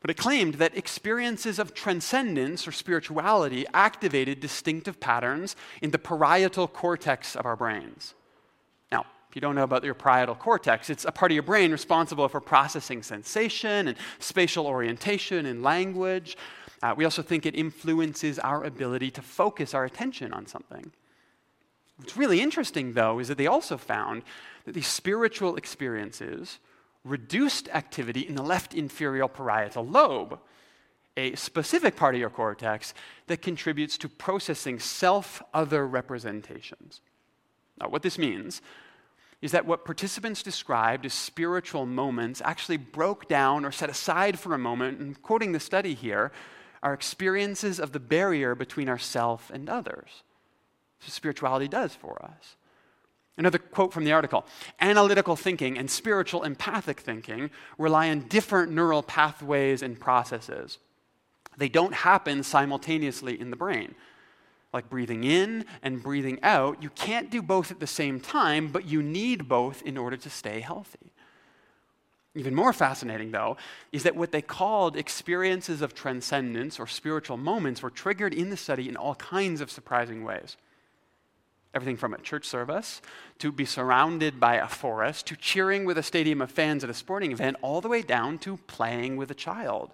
But 0.00 0.10
it 0.10 0.18
claimed 0.18 0.56
that 0.56 0.76
experiences 0.76 1.58
of 1.58 1.72
transcendence 1.72 2.68
or 2.68 2.72
spirituality 2.72 3.64
activated 3.72 4.40
distinctive 4.40 5.00
patterns 5.00 5.56
in 5.80 5.90
the 5.90 5.98
parietal 5.98 6.68
cortex 6.68 7.34
of 7.34 7.46
our 7.46 7.56
brains. 7.56 8.12
If 9.34 9.36
you 9.38 9.40
don't 9.40 9.56
know 9.56 9.64
about 9.64 9.82
your 9.82 9.94
parietal 9.94 10.36
cortex, 10.36 10.88
it's 10.90 11.04
a 11.04 11.10
part 11.10 11.32
of 11.32 11.34
your 11.34 11.42
brain 11.42 11.72
responsible 11.72 12.28
for 12.28 12.40
processing 12.40 13.02
sensation 13.02 13.88
and 13.88 13.96
spatial 14.20 14.64
orientation 14.64 15.46
and 15.46 15.60
language. 15.60 16.36
Uh, 16.80 16.94
we 16.96 17.04
also 17.04 17.20
think 17.20 17.44
it 17.44 17.56
influences 17.56 18.38
our 18.38 18.62
ability 18.62 19.10
to 19.10 19.22
focus 19.22 19.74
our 19.74 19.84
attention 19.84 20.32
on 20.32 20.46
something. 20.46 20.92
What's 21.96 22.16
really 22.16 22.40
interesting, 22.40 22.92
though, 22.92 23.18
is 23.18 23.26
that 23.26 23.36
they 23.36 23.48
also 23.48 23.76
found 23.76 24.22
that 24.66 24.74
these 24.74 24.86
spiritual 24.86 25.56
experiences 25.56 26.60
reduced 27.02 27.68
activity 27.70 28.20
in 28.20 28.36
the 28.36 28.42
left 28.44 28.72
inferior 28.72 29.26
parietal 29.26 29.84
lobe, 29.84 30.38
a 31.16 31.34
specific 31.34 31.96
part 31.96 32.14
of 32.14 32.20
your 32.20 32.30
cortex 32.30 32.94
that 33.26 33.42
contributes 33.42 33.98
to 33.98 34.08
processing 34.08 34.78
self 34.78 35.42
other 35.52 35.84
representations. 35.88 37.00
Now, 37.80 37.88
what 37.88 38.02
this 38.02 38.16
means 38.16 38.62
is 39.42 39.52
that 39.52 39.66
what 39.66 39.84
participants 39.84 40.42
described 40.42 41.04
as 41.04 41.12
spiritual 41.12 41.86
moments 41.86 42.42
actually 42.44 42.76
broke 42.76 43.28
down 43.28 43.64
or 43.64 43.72
set 43.72 43.90
aside 43.90 44.38
for 44.38 44.54
a 44.54 44.58
moment, 44.58 44.98
and 44.98 45.20
quoting 45.22 45.52
the 45.52 45.60
study 45.60 45.94
here, 45.94 46.32
are 46.82 46.92
experiences 46.92 47.80
of 47.80 47.92
the 47.92 48.00
barrier 48.00 48.54
between 48.54 48.88
ourself 48.88 49.50
and 49.52 49.68
others. 49.68 50.22
So 51.00 51.10
spirituality 51.10 51.68
does 51.68 51.94
for 51.94 52.22
us. 52.24 52.56
Another 53.36 53.58
quote 53.58 53.92
from 53.92 54.04
the 54.04 54.12
article 54.12 54.46
Analytical 54.80 55.36
thinking 55.36 55.76
and 55.76 55.90
spiritual 55.90 56.44
empathic 56.44 57.00
thinking 57.00 57.50
rely 57.78 58.10
on 58.10 58.20
different 58.28 58.70
neural 58.70 59.02
pathways 59.02 59.82
and 59.82 59.98
processes. 59.98 60.78
They 61.56 61.68
don't 61.68 61.94
happen 61.94 62.42
simultaneously 62.42 63.40
in 63.40 63.50
the 63.50 63.56
brain 63.56 63.94
like 64.74 64.90
breathing 64.90 65.22
in 65.24 65.64
and 65.82 66.02
breathing 66.02 66.38
out, 66.42 66.82
you 66.82 66.90
can't 66.90 67.30
do 67.30 67.40
both 67.40 67.70
at 67.70 67.80
the 67.80 67.86
same 67.86 68.20
time, 68.20 68.68
but 68.68 68.84
you 68.84 69.02
need 69.02 69.48
both 69.48 69.80
in 69.82 69.96
order 69.96 70.16
to 70.16 70.28
stay 70.28 70.60
healthy. 70.60 71.12
Even 72.34 72.54
more 72.54 72.72
fascinating, 72.72 73.30
though, 73.30 73.56
is 73.92 74.02
that 74.02 74.16
what 74.16 74.32
they 74.32 74.42
called 74.42 74.96
experiences 74.96 75.80
of 75.80 75.94
transcendence 75.94 76.80
or 76.80 76.88
spiritual 76.88 77.36
moments 77.36 77.80
were 77.80 77.90
triggered 77.90 78.34
in 78.34 78.50
the 78.50 78.56
study 78.56 78.88
in 78.88 78.96
all 78.96 79.14
kinds 79.14 79.60
of 79.60 79.70
surprising 79.70 80.24
ways. 80.24 80.56
Everything 81.72 81.96
from 81.96 82.12
a 82.12 82.18
church 82.18 82.44
service 82.44 83.00
to 83.38 83.52
be 83.52 83.64
surrounded 83.64 84.40
by 84.40 84.56
a 84.56 84.66
forest 84.66 85.26
to 85.26 85.36
cheering 85.36 85.84
with 85.84 85.96
a 85.96 86.02
stadium 86.02 86.42
of 86.42 86.50
fans 86.50 86.82
at 86.82 86.90
a 86.90 86.94
sporting 86.94 87.30
event, 87.30 87.56
all 87.62 87.80
the 87.80 87.88
way 87.88 88.02
down 88.02 88.38
to 88.38 88.56
playing 88.66 89.16
with 89.16 89.30
a 89.30 89.34
child 89.34 89.92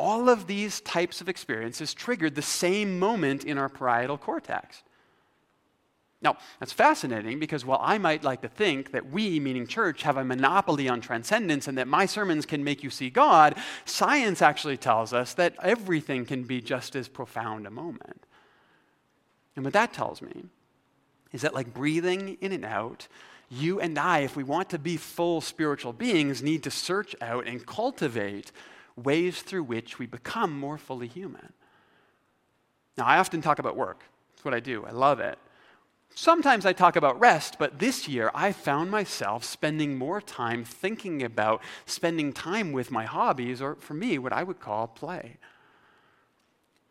all 0.00 0.30
of 0.30 0.46
these 0.46 0.80
types 0.80 1.20
of 1.20 1.28
experiences 1.28 1.92
triggered 1.92 2.34
the 2.34 2.42
same 2.42 2.98
moment 2.98 3.44
in 3.44 3.58
our 3.58 3.68
parietal 3.68 4.16
cortex. 4.16 4.82
Now, 6.22 6.38
that's 6.58 6.72
fascinating 6.72 7.38
because 7.38 7.66
while 7.66 7.80
I 7.82 7.98
might 7.98 8.24
like 8.24 8.40
to 8.40 8.48
think 8.48 8.92
that 8.92 9.10
we, 9.10 9.38
meaning 9.38 9.66
church, 9.66 10.02
have 10.02 10.16
a 10.16 10.24
monopoly 10.24 10.88
on 10.88 11.02
transcendence 11.02 11.68
and 11.68 11.76
that 11.76 11.86
my 11.86 12.06
sermons 12.06 12.46
can 12.46 12.64
make 12.64 12.82
you 12.82 12.88
see 12.88 13.10
God, 13.10 13.56
science 13.84 14.40
actually 14.40 14.78
tells 14.78 15.12
us 15.12 15.34
that 15.34 15.54
everything 15.62 16.24
can 16.24 16.44
be 16.44 16.62
just 16.62 16.96
as 16.96 17.06
profound 17.06 17.66
a 17.66 17.70
moment. 17.70 18.24
And 19.56 19.64
what 19.64 19.74
that 19.74 19.92
tells 19.92 20.22
me 20.22 20.44
is 21.32 21.42
that, 21.42 21.54
like 21.54 21.74
breathing 21.74 22.38
in 22.40 22.52
and 22.52 22.64
out, 22.64 23.06
you 23.50 23.80
and 23.80 23.98
I, 23.98 24.20
if 24.20 24.34
we 24.34 24.44
want 24.44 24.70
to 24.70 24.78
be 24.78 24.96
full 24.96 25.42
spiritual 25.42 25.92
beings, 25.92 26.42
need 26.42 26.62
to 26.62 26.70
search 26.70 27.14
out 27.20 27.46
and 27.46 27.66
cultivate 27.66 28.52
ways 28.96 29.42
through 29.42 29.64
which 29.64 29.98
we 29.98 30.06
become 30.06 30.58
more 30.58 30.78
fully 30.78 31.06
human. 31.06 31.52
Now, 32.96 33.06
I 33.06 33.18
often 33.18 33.40
talk 33.40 33.58
about 33.58 33.76
work. 33.76 34.04
That's 34.32 34.44
what 34.44 34.54
I 34.54 34.60
do. 34.60 34.84
I 34.84 34.90
love 34.90 35.20
it. 35.20 35.38
Sometimes 36.14 36.66
I 36.66 36.72
talk 36.72 36.96
about 36.96 37.20
rest, 37.20 37.56
but 37.58 37.78
this 37.78 38.08
year 38.08 38.30
I 38.34 38.52
found 38.52 38.90
myself 38.90 39.44
spending 39.44 39.96
more 39.96 40.20
time 40.20 40.64
thinking 40.64 41.22
about 41.22 41.62
spending 41.86 42.32
time 42.32 42.72
with 42.72 42.90
my 42.90 43.04
hobbies, 43.04 43.62
or 43.62 43.76
for 43.76 43.94
me, 43.94 44.18
what 44.18 44.32
I 44.32 44.42
would 44.42 44.60
call 44.60 44.88
play. 44.88 45.36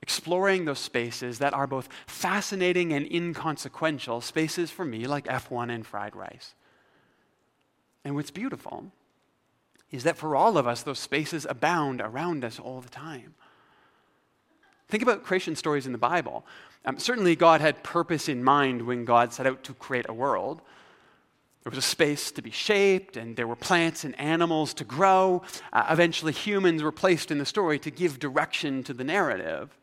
Exploring 0.01 0.65
those 0.65 0.79
spaces 0.79 1.39
that 1.39 1.53
are 1.53 1.67
both 1.67 1.89
fascinating 2.07 2.93
and 2.93 3.05
inconsequential, 3.11 4.21
spaces 4.21 4.71
for 4.71 4.85
me 4.85 5.05
like 5.05 5.25
F1 5.25 5.69
and 5.69 5.85
fried 5.85 6.15
rice. 6.15 6.55
And 8.05 8.15
what's 8.15 8.31
beautiful 8.31 8.91
is 9.91 10.03
that 10.03 10.17
for 10.17 10.35
all 10.35 10.57
of 10.57 10.67
us, 10.67 10.83
those 10.83 10.99
spaces 10.99 11.45
abound 11.49 12.01
around 12.01 12.45
us 12.45 12.59
all 12.59 12.81
the 12.81 12.89
time. 12.89 13.33
Think 14.87 15.03
about 15.03 15.23
creation 15.23 15.55
stories 15.55 15.85
in 15.85 15.91
the 15.91 15.97
Bible. 15.97 16.45
Um, 16.85 16.97
certainly, 16.97 17.35
God 17.35 17.61
had 17.61 17.83
purpose 17.83 18.29
in 18.29 18.43
mind 18.43 18.81
when 18.81 19.05
God 19.05 19.33
set 19.33 19.45
out 19.45 19.63
to 19.65 19.73
create 19.73 20.07
a 20.09 20.13
world. 20.13 20.61
There 21.63 21.71
was 21.71 21.77
a 21.77 21.87
space 21.87 22.31
to 22.31 22.41
be 22.41 22.51
shaped, 22.51 23.17
and 23.17 23.35
there 23.35 23.47
were 23.47 23.55
plants 23.55 24.03
and 24.03 24.19
animals 24.19 24.73
to 24.75 24.83
grow. 24.83 25.43
Uh, 25.73 25.85
eventually, 25.89 26.31
humans 26.31 26.81
were 26.81 26.91
placed 26.91 27.31
in 27.31 27.37
the 27.37 27.45
story 27.45 27.77
to 27.79 27.91
give 27.91 28.19
direction 28.19 28.83
to 28.83 28.93
the 28.93 29.03
narrative. 29.03 29.77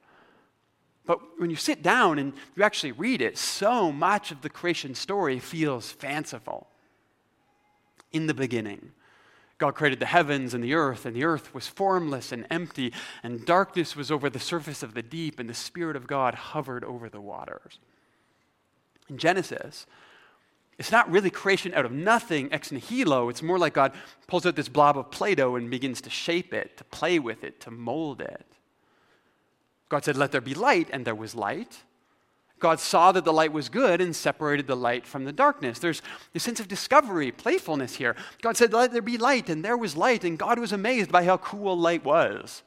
But 1.04 1.20
when 1.38 1.50
you 1.50 1.56
sit 1.56 1.82
down 1.82 2.18
and 2.18 2.32
you 2.56 2.64
actually 2.64 2.92
read 2.92 3.22
it, 3.22 3.38
so 3.38 3.92
much 3.92 4.32
of 4.32 4.42
the 4.42 4.50
creation 4.50 4.94
story 4.94 5.38
feels 5.38 5.92
fanciful. 5.92 6.66
In 8.12 8.26
the 8.26 8.34
beginning, 8.34 8.92
God 9.58 9.74
created 9.74 10.00
the 10.00 10.06
heavens 10.06 10.52
and 10.52 10.62
the 10.62 10.74
earth, 10.74 11.06
and 11.06 11.16
the 11.16 11.24
earth 11.24 11.54
was 11.54 11.66
formless 11.66 12.30
and 12.30 12.46
empty, 12.50 12.92
and 13.22 13.46
darkness 13.46 13.96
was 13.96 14.10
over 14.10 14.28
the 14.28 14.38
surface 14.38 14.82
of 14.82 14.94
the 14.94 15.02
deep, 15.02 15.40
and 15.40 15.48
the 15.48 15.54
Spirit 15.54 15.96
of 15.96 16.06
God 16.06 16.34
hovered 16.34 16.84
over 16.84 17.08
the 17.08 17.20
waters. 17.20 17.78
In 19.08 19.16
Genesis, 19.16 19.86
it's 20.78 20.92
not 20.92 21.10
really 21.10 21.30
creation 21.30 21.72
out 21.72 21.86
of 21.86 21.92
nothing, 21.92 22.52
ex 22.52 22.70
nihilo. 22.70 23.30
It's 23.30 23.42
more 23.42 23.58
like 23.58 23.72
God 23.72 23.92
pulls 24.26 24.44
out 24.44 24.56
this 24.56 24.68
blob 24.68 24.98
of 24.98 25.10
Play 25.10 25.34
Doh 25.34 25.56
and 25.56 25.70
begins 25.70 26.02
to 26.02 26.10
shape 26.10 26.52
it, 26.52 26.76
to 26.76 26.84
play 26.84 27.18
with 27.18 27.42
it, 27.42 27.60
to 27.60 27.70
mold 27.70 28.20
it. 28.20 28.44
God 29.88 30.04
said, 30.04 30.16
Let 30.16 30.32
there 30.32 30.40
be 30.42 30.54
light, 30.54 30.90
and 30.92 31.06
there 31.06 31.14
was 31.14 31.34
light. 31.34 31.78
God 32.58 32.80
saw 32.80 33.12
that 33.12 33.24
the 33.24 33.32
light 33.32 33.52
was 33.52 33.68
good 33.68 34.00
and 34.00 34.16
separated 34.16 34.66
the 34.66 34.76
light 34.76 35.06
from 35.06 35.24
the 35.24 35.32
darkness. 35.32 35.78
There's 35.78 36.00
a 36.34 36.40
sense 36.40 36.58
of 36.58 36.68
discovery, 36.68 37.30
playfulness 37.30 37.96
here. 37.96 38.16
God 38.40 38.56
said, 38.56 38.72
Let 38.72 38.92
there 38.92 39.02
be 39.02 39.18
light, 39.18 39.50
and 39.50 39.64
there 39.64 39.76
was 39.76 39.96
light, 39.96 40.24
and 40.24 40.38
God 40.38 40.58
was 40.58 40.72
amazed 40.72 41.12
by 41.12 41.24
how 41.24 41.36
cool 41.36 41.78
light 41.78 42.04
was. 42.04 42.62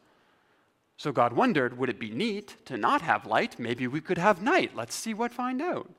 So 0.97 1.11
God 1.11 1.33
wondered, 1.33 1.77
Would 1.77 1.89
it 1.89 1.99
be 1.99 2.11
neat 2.11 2.55
to 2.65 2.77
not 2.77 3.01
have 3.01 3.25
light? 3.25 3.57
Maybe 3.57 3.87
we 3.87 4.01
could 4.01 4.19
have 4.19 4.43
night. 4.43 4.75
Let's 4.75 4.93
see 4.93 5.15
what 5.15 5.31
find 5.31 5.61
out. 5.61 5.89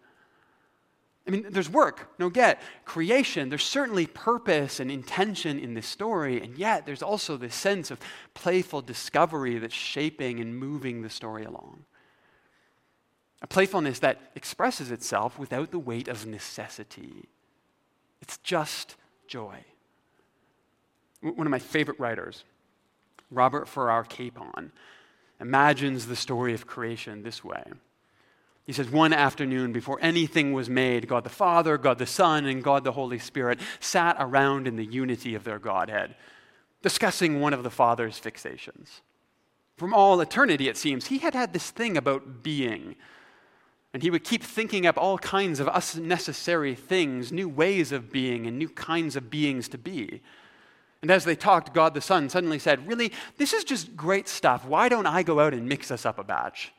I 1.27 1.31
mean, 1.31 1.47
there's 1.51 1.69
work, 1.69 2.09
no 2.19 2.31
get, 2.31 2.63
creation. 2.85 3.51
There's 3.51 3.65
certainly 3.65 4.07
purpose 4.07 4.81
and 4.81 4.91
intention 4.91 5.59
in 5.59 5.75
this 5.75 5.87
story, 5.87 6.43
and 6.43 6.57
yet 6.57 6.87
there's 6.87 7.03
also 7.03 7.37
this 7.37 7.55
sense 7.55 7.91
of 7.91 7.99
playful 8.35 8.83
discovery 8.83 9.59
that's 9.59 9.75
shaping 9.75 10.41
and 10.41 10.57
moving 10.57 11.03
the 11.03 11.11
story 11.11 11.45
along. 11.45 11.85
A 13.43 13.47
playfulness 13.47 13.99
that 14.01 14.21
expresses 14.35 14.91
itself 14.91 15.39
without 15.39 15.71
the 15.71 15.79
weight 15.79 16.09
of 16.09 16.27
necessity. 16.27 17.29
It's 18.21 18.39
just 18.39 18.97
joy. 19.27 19.65
One 21.23 21.47
of 21.47 21.51
my 21.51 21.59
favorite 21.59 21.99
writers 21.99 22.45
Robert 23.31 23.69
Farrar 23.69 24.05
Capon 24.05 24.73
imagines 25.41 26.07
the 26.07 26.17
story 26.17 26.53
of 26.53 26.67
creation 26.67 27.23
this 27.23 27.45
way. 27.45 27.63
He 28.67 28.73
says, 28.73 28.91
One 28.91 29.13
afternoon, 29.13 29.73
before 29.73 29.99
anything 30.03 30.53
was 30.53 30.69
made, 30.69 31.09
God 31.09 31.25
the 31.25 31.31
Father, 31.31 31.79
God 31.79 31.99
the 31.99 32.07
Son, 32.07 32.45
and 32.47 32.63
God 32.63 32.85
the 32.85 32.93
Holy 32.93 33.19
Spirit 33.19 33.59
sat 33.79 34.17
around 34.19 34.67
in 34.67 34.77
the 34.77 34.85
unity 34.85 35.35
of 35.35 35.45
their 35.45 35.59
Godhead, 35.59 36.15
discussing 36.83 37.41
one 37.41 37.55
of 37.55 37.63
the 37.63 37.71
Father's 37.71 38.21
fixations. 38.21 39.01
From 39.77 39.95
all 39.95 40.21
eternity, 40.21 40.69
it 40.69 40.77
seems, 40.77 41.07
he 41.07 41.19
had 41.19 41.35
had 41.35 41.53
this 41.53 41.71
thing 41.71 41.97
about 41.97 42.43
being. 42.43 42.97
And 43.93 44.03
he 44.03 44.11
would 44.11 44.25
keep 44.25 44.43
thinking 44.43 44.87
up 44.87 44.97
all 44.97 45.19
kinds 45.19 45.59
of 45.59 45.69
unnecessary 45.97 46.75
things, 46.75 47.33
new 47.33 47.49
ways 47.49 47.91
of 47.91 48.13
being, 48.13 48.47
and 48.47 48.59
new 48.59 48.69
kinds 48.69 49.17
of 49.17 49.31
beings 49.31 49.69
to 49.69 49.79
be. 49.79 50.21
And 51.03 51.11
as 51.11 51.25
they 51.25 51.35
talked, 51.35 51.75
God 51.75 51.95
the 51.95 52.01
Son 52.01 52.29
suddenly 52.29 52.59
said, 52.59 52.87
Really, 52.87 53.13
this 53.37 53.53
is 53.53 53.65
just 53.65 53.97
great 53.97 54.29
stuff. 54.29 54.65
Why 54.65 54.89
don't 54.89 55.07
I 55.07 55.23
go 55.23 55.41
out 55.41 55.55
and 55.55 55.69
mix 55.69 55.91
us 55.91 56.07
up 56.07 56.19
a 56.19 56.25
batch? 56.25 56.73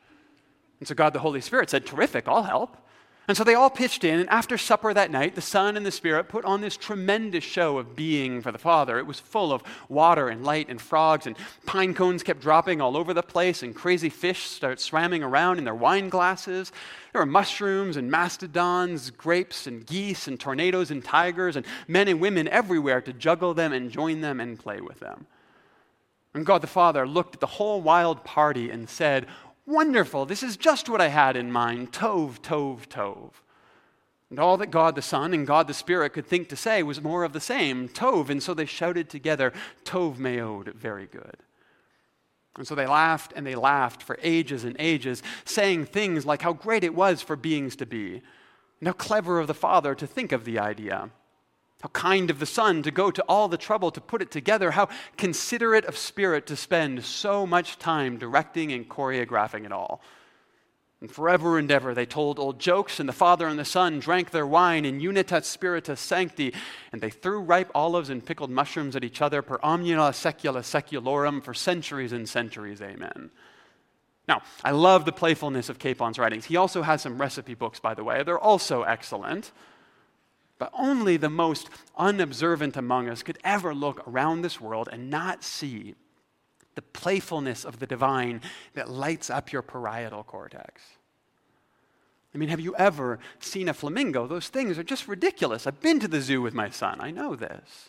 And 0.78 0.88
so 0.88 0.94
God 0.94 1.12
the 1.12 1.18
Holy 1.18 1.40
Spirit 1.40 1.70
said, 1.70 1.84
Terrific, 1.84 2.28
I'll 2.28 2.44
help. 2.44 2.76
And 3.32 3.36
so 3.38 3.44
they 3.44 3.54
all 3.54 3.70
pitched 3.70 4.04
in, 4.04 4.20
and 4.20 4.28
after 4.28 4.58
supper 4.58 4.92
that 4.92 5.10
night, 5.10 5.34
the 5.34 5.40
Son 5.40 5.78
and 5.78 5.86
the 5.86 5.90
Spirit 5.90 6.28
put 6.28 6.44
on 6.44 6.60
this 6.60 6.76
tremendous 6.76 7.42
show 7.42 7.78
of 7.78 7.96
being 7.96 8.42
for 8.42 8.52
the 8.52 8.58
Father. 8.58 8.98
It 8.98 9.06
was 9.06 9.20
full 9.20 9.54
of 9.54 9.62
water 9.88 10.28
and 10.28 10.44
light 10.44 10.68
and 10.68 10.78
frogs, 10.78 11.26
and 11.26 11.34
pine 11.64 11.94
cones 11.94 12.22
kept 12.22 12.42
dropping 12.42 12.82
all 12.82 12.94
over 12.94 13.14
the 13.14 13.22
place, 13.22 13.62
and 13.62 13.74
crazy 13.74 14.10
fish 14.10 14.42
started 14.42 14.80
swimming 14.80 15.22
around 15.22 15.56
in 15.56 15.64
their 15.64 15.74
wine 15.74 16.10
glasses. 16.10 16.72
There 17.14 17.22
were 17.22 17.26
mushrooms 17.26 17.96
and 17.96 18.10
mastodons, 18.10 19.08
grapes 19.08 19.66
and 19.66 19.86
geese, 19.86 20.28
and 20.28 20.38
tornadoes 20.38 20.90
and 20.90 21.02
tigers, 21.02 21.56
and 21.56 21.64
men 21.88 22.08
and 22.08 22.20
women 22.20 22.48
everywhere 22.48 23.00
to 23.00 23.14
juggle 23.14 23.54
them 23.54 23.72
and 23.72 23.90
join 23.90 24.20
them 24.20 24.40
and 24.40 24.58
play 24.58 24.82
with 24.82 25.00
them. 25.00 25.24
And 26.34 26.44
God 26.44 26.60
the 26.60 26.66
Father 26.66 27.06
looked 27.06 27.36
at 27.36 27.40
the 27.40 27.46
whole 27.46 27.80
wild 27.80 28.24
party 28.24 28.68
and 28.68 28.90
said, 28.90 29.26
Wonderful. 29.66 30.26
This 30.26 30.42
is 30.42 30.56
just 30.56 30.88
what 30.88 31.00
I 31.00 31.08
had 31.08 31.36
in 31.36 31.52
mind. 31.52 31.92
Tov, 31.92 32.40
tov, 32.40 32.88
tov. 32.88 33.30
And 34.32 34.38
all 34.38 34.56
that 34.56 34.70
God 34.70 34.94
the 34.94 35.02
Son 35.02 35.34
and 35.34 35.46
God 35.46 35.68
the 35.68 35.74
Spirit 35.74 36.14
could 36.14 36.26
think 36.26 36.48
to 36.48 36.56
say 36.56 36.82
was 36.82 37.02
more 37.02 37.22
of 37.22 37.34
the 37.34 37.40
same, 37.40 37.86
Tov. 37.88 38.30
And 38.30 38.42
so 38.42 38.54
they 38.54 38.64
shouted 38.64 39.10
together, 39.10 39.52
Tov 39.84 40.16
meod, 40.16 40.74
very 40.74 41.06
good. 41.06 41.36
And 42.56 42.66
so 42.66 42.74
they 42.74 42.86
laughed 42.86 43.34
and 43.36 43.46
they 43.46 43.54
laughed 43.54 44.02
for 44.02 44.18
ages 44.22 44.64
and 44.64 44.74
ages, 44.78 45.22
saying 45.44 45.84
things 45.84 46.24
like 46.24 46.40
how 46.40 46.54
great 46.54 46.82
it 46.82 46.94
was 46.94 47.20
for 47.20 47.36
beings 47.36 47.76
to 47.76 47.86
be, 47.86 48.22
and 48.80 48.88
how 48.88 48.92
clever 48.92 49.38
of 49.38 49.48
the 49.48 49.54
Father 49.54 49.94
to 49.94 50.06
think 50.06 50.32
of 50.32 50.46
the 50.46 50.58
idea. 50.58 51.10
How 51.82 51.88
kind 51.88 52.30
of 52.30 52.38
the 52.38 52.46
Son 52.46 52.82
to 52.84 52.92
go 52.92 53.10
to 53.10 53.22
all 53.28 53.48
the 53.48 53.56
trouble 53.56 53.90
to 53.90 54.00
put 54.00 54.22
it 54.22 54.30
together. 54.30 54.70
How 54.70 54.88
considerate 55.16 55.84
of 55.84 55.98
Spirit 55.98 56.46
to 56.46 56.56
spend 56.56 57.04
so 57.04 57.44
much 57.44 57.78
time 57.78 58.18
directing 58.18 58.72
and 58.72 58.88
choreographing 58.88 59.64
it 59.64 59.72
all. 59.72 60.00
And 61.00 61.10
forever 61.10 61.58
and 61.58 61.68
ever 61.68 61.92
they 61.92 62.06
told 62.06 62.38
old 62.38 62.60
jokes, 62.60 63.00
and 63.00 63.08
the 63.08 63.12
Father 63.12 63.48
and 63.48 63.58
the 63.58 63.64
Son 63.64 63.98
drank 63.98 64.30
their 64.30 64.46
wine 64.46 64.84
in 64.84 65.00
unitas 65.00 65.48
spiritus 65.48 65.98
sancti, 65.98 66.54
and 66.92 67.00
they 67.00 67.10
threw 67.10 67.40
ripe 67.40 67.72
olives 67.74 68.08
and 68.08 68.24
pickled 68.24 68.50
mushrooms 68.50 68.94
at 68.94 69.02
each 69.02 69.20
other 69.20 69.42
per 69.42 69.58
omnia 69.64 70.12
secula 70.12 70.60
seculorum 70.60 71.42
for 71.42 71.52
centuries 71.52 72.12
and 72.12 72.28
centuries. 72.28 72.80
Amen. 72.80 73.32
Now, 74.28 74.42
I 74.62 74.70
love 74.70 75.04
the 75.04 75.10
playfulness 75.10 75.68
of 75.68 75.80
Capon's 75.80 76.20
writings. 76.20 76.44
He 76.44 76.56
also 76.56 76.82
has 76.82 77.02
some 77.02 77.20
recipe 77.20 77.54
books, 77.54 77.80
by 77.80 77.94
the 77.94 78.04
way. 78.04 78.22
They're 78.22 78.38
also 78.38 78.82
excellent. 78.82 79.50
But 80.62 80.70
only 80.74 81.16
the 81.16 81.28
most 81.28 81.68
unobservant 81.96 82.76
among 82.76 83.08
us 83.08 83.24
could 83.24 83.36
ever 83.42 83.74
look 83.74 84.06
around 84.06 84.42
this 84.42 84.60
world 84.60 84.88
and 84.92 85.10
not 85.10 85.42
see 85.42 85.96
the 86.76 86.82
playfulness 86.82 87.64
of 87.64 87.80
the 87.80 87.86
divine 87.88 88.40
that 88.74 88.88
lights 88.88 89.28
up 89.28 89.50
your 89.50 89.62
parietal 89.62 90.22
cortex. 90.22 90.82
I 92.32 92.38
mean, 92.38 92.48
have 92.48 92.60
you 92.60 92.76
ever 92.76 93.18
seen 93.40 93.68
a 93.68 93.74
flamingo? 93.74 94.28
Those 94.28 94.50
things 94.50 94.78
are 94.78 94.84
just 94.84 95.08
ridiculous. 95.08 95.66
I've 95.66 95.80
been 95.80 95.98
to 95.98 96.06
the 96.06 96.20
zoo 96.20 96.40
with 96.40 96.54
my 96.54 96.70
son, 96.70 97.00
I 97.00 97.10
know 97.10 97.34
this. 97.34 97.88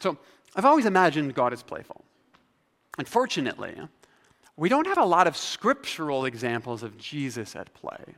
So 0.00 0.16
I've 0.56 0.64
always 0.64 0.86
imagined 0.86 1.34
God 1.34 1.52
as 1.52 1.62
playful. 1.62 2.06
Unfortunately, 2.96 3.74
we 4.56 4.70
don't 4.70 4.86
have 4.86 4.96
a 4.96 5.04
lot 5.04 5.26
of 5.26 5.36
scriptural 5.36 6.24
examples 6.24 6.82
of 6.82 6.96
Jesus 6.96 7.54
at 7.54 7.74
play. 7.74 8.14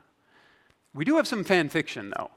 We 0.94 1.04
do 1.04 1.16
have 1.16 1.26
some 1.26 1.42
fan 1.42 1.68
fiction, 1.70 2.12
though. 2.16 2.30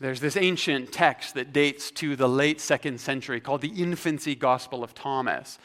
There's 0.00 0.20
this 0.20 0.38
ancient 0.38 0.92
text 0.92 1.34
that 1.34 1.52
dates 1.52 1.90
to 1.92 2.16
the 2.16 2.28
late 2.28 2.58
second 2.58 3.00
century 3.00 3.38
called 3.38 3.60
the 3.60 3.68
Infancy 3.68 4.34
Gospel 4.34 4.82
of 4.82 4.94
Thomas. 4.94 5.58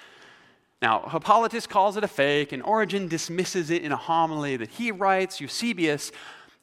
Now, 0.81 1.07
Hippolytus 1.09 1.65
calls 1.65 1.95
it 1.95 2.03
a 2.03 2.07
fake, 2.09 2.51
and 2.51 2.61
Origen 2.61 3.07
dismisses 3.07 3.69
it 3.69 3.81
in 3.81 3.93
a 3.93 3.97
homily 3.97 4.57
that 4.57 4.71
he 4.71 4.91
writes. 4.91 5.39
Eusebius 5.39 6.11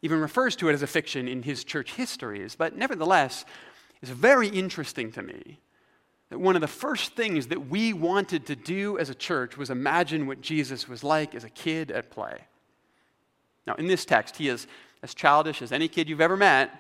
even 0.02 0.20
refers 0.20 0.54
to 0.56 0.68
it 0.68 0.74
as 0.74 0.82
a 0.82 0.86
fiction 0.86 1.26
in 1.26 1.42
his 1.42 1.64
church 1.64 1.94
histories. 1.94 2.54
But 2.56 2.76
nevertheless, 2.76 3.46
it's 4.02 4.10
very 4.10 4.48
interesting 4.48 5.10
to 5.12 5.22
me 5.22 5.58
that 6.28 6.38
one 6.38 6.56
of 6.56 6.60
the 6.60 6.68
first 6.68 7.16
things 7.16 7.46
that 7.46 7.68
we 7.68 7.94
wanted 7.94 8.44
to 8.46 8.56
do 8.56 8.98
as 8.98 9.08
a 9.08 9.14
church 9.14 9.56
was 9.56 9.70
imagine 9.70 10.26
what 10.26 10.42
Jesus 10.42 10.88
was 10.88 11.02
like 11.02 11.34
as 11.34 11.44
a 11.44 11.50
kid 11.50 11.90
at 11.90 12.10
play. 12.10 12.36
Now, 13.66 13.76
in 13.76 13.86
this 13.86 14.04
text, 14.04 14.36
he 14.36 14.48
is 14.48 14.66
as 15.02 15.14
childish 15.14 15.62
as 15.62 15.72
any 15.72 15.88
kid 15.88 16.08
you've 16.08 16.20
ever 16.20 16.36
met, 16.36 16.70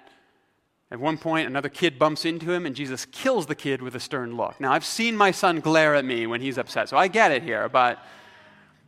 at 0.92 1.00
one 1.00 1.16
point, 1.16 1.46
another 1.46 1.70
kid 1.70 1.98
bumps 1.98 2.26
into 2.26 2.52
him, 2.52 2.66
and 2.66 2.76
Jesus 2.76 3.06
kills 3.06 3.46
the 3.46 3.54
kid 3.54 3.80
with 3.80 3.94
a 3.94 4.00
stern 4.00 4.36
look. 4.36 4.60
Now, 4.60 4.74
I've 4.74 4.84
seen 4.84 5.16
my 5.16 5.30
son 5.30 5.60
glare 5.60 5.94
at 5.94 6.04
me 6.04 6.26
when 6.26 6.42
he's 6.42 6.58
upset, 6.58 6.90
so 6.90 6.98
I 6.98 7.08
get 7.08 7.32
it 7.32 7.42
here. 7.42 7.66
But 7.70 7.98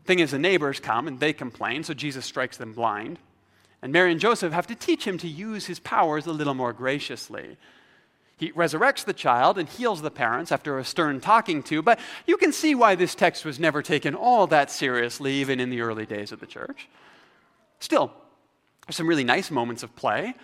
thing 0.05 0.19
is, 0.19 0.33
the 0.33 0.39
neighbors 0.39 0.81
come 0.81 1.09
and 1.09 1.19
they 1.19 1.33
complain, 1.33 1.83
so 1.83 1.95
Jesus 1.95 2.27
strikes 2.27 2.59
them 2.59 2.75
blind. 2.75 3.19
And 3.81 3.91
Mary 3.91 4.13
and 4.13 4.21
Joseph 4.21 4.53
have 4.53 4.67
to 4.67 4.75
teach 4.75 5.07
him 5.07 5.17
to 5.17 5.27
use 5.27 5.65
his 5.65 5.79
powers 5.79 6.27
a 6.27 6.33
little 6.33 6.53
more 6.53 6.75
graciously. 6.75 7.57
He 8.37 8.53
resurrects 8.53 9.07
the 9.07 9.15
child 9.15 9.57
and 9.57 9.67
heals 9.67 10.03
the 10.03 10.11
parents 10.11 10.53
after 10.53 10.79
a 10.79 10.85
stern 10.85 11.21
talking 11.23 11.63
to, 11.65 11.81
but 11.81 11.99
you 12.27 12.37
can 12.37 12.53
see 12.53 12.75
why 12.75 12.97
this 12.97 13.15
text 13.15 13.47
was 13.47 13.59
never 13.59 13.81
taken 13.81 14.15
all 14.15 14.47
that 14.49 14.71
seriously, 14.71 15.33
even 15.37 15.59
in 15.59 15.71
the 15.71 15.81
early 15.81 16.05
days 16.05 16.33
of 16.33 16.41
the 16.41 16.47
church. 16.47 16.87
Still, 17.79 18.13
there's 18.87 18.97
some 18.97 19.09
really 19.09 19.25
nice 19.25 19.51
moments 19.51 19.83
of 19.83 19.97
play. 19.97 20.35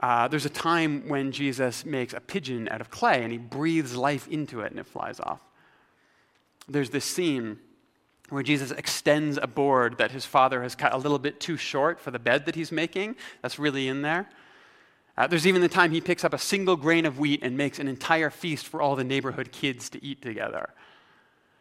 Uh, 0.00 0.28
there's 0.28 0.46
a 0.46 0.50
time 0.50 1.08
when 1.08 1.32
Jesus 1.32 1.84
makes 1.84 2.12
a 2.12 2.20
pigeon 2.20 2.68
out 2.70 2.80
of 2.80 2.90
clay 2.90 3.22
and 3.22 3.32
he 3.32 3.38
breathes 3.38 3.96
life 3.96 4.28
into 4.28 4.60
it 4.60 4.70
and 4.70 4.78
it 4.78 4.86
flies 4.86 5.18
off. 5.20 5.40
There's 6.68 6.90
this 6.90 7.04
scene 7.04 7.58
where 8.28 8.42
Jesus 8.42 8.70
extends 8.70 9.38
a 9.40 9.46
board 9.46 9.98
that 9.98 10.10
his 10.10 10.24
father 10.24 10.62
has 10.62 10.74
cut 10.74 10.92
a 10.92 10.98
little 10.98 11.18
bit 11.18 11.40
too 11.40 11.56
short 11.56 11.98
for 11.98 12.10
the 12.10 12.18
bed 12.18 12.46
that 12.46 12.54
he's 12.54 12.70
making. 12.70 13.16
That's 13.42 13.58
really 13.58 13.88
in 13.88 14.02
there. 14.02 14.28
Uh, 15.16 15.26
there's 15.26 15.46
even 15.46 15.62
the 15.62 15.68
time 15.68 15.90
he 15.90 16.00
picks 16.00 16.22
up 16.22 16.32
a 16.32 16.38
single 16.38 16.76
grain 16.76 17.04
of 17.04 17.18
wheat 17.18 17.42
and 17.42 17.56
makes 17.56 17.80
an 17.80 17.88
entire 17.88 18.30
feast 18.30 18.68
for 18.68 18.80
all 18.80 18.94
the 18.94 19.02
neighborhood 19.02 19.50
kids 19.50 19.88
to 19.90 20.04
eat 20.04 20.22
together. 20.22 20.70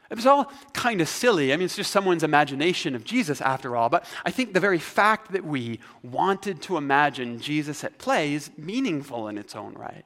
It 0.09 0.15
was 0.15 0.25
all 0.25 0.51
kind 0.73 1.01
of 1.01 1.09
silly. 1.09 1.51
I 1.51 1.57
mean, 1.57 1.65
it's 1.65 1.75
just 1.75 1.91
someone's 1.91 2.23
imagination 2.23 2.95
of 2.95 3.03
Jesus 3.03 3.41
after 3.41 3.75
all. 3.75 3.89
But 3.89 4.05
I 4.25 4.31
think 4.31 4.53
the 4.53 4.59
very 4.59 4.79
fact 4.79 5.33
that 5.33 5.43
we 5.43 5.79
wanted 6.01 6.61
to 6.63 6.77
imagine 6.77 7.39
Jesus 7.39 7.83
at 7.83 7.97
play 7.97 8.33
is 8.33 8.49
meaningful 8.57 9.27
in 9.27 9.37
its 9.37 9.55
own 9.55 9.73
right. 9.73 10.05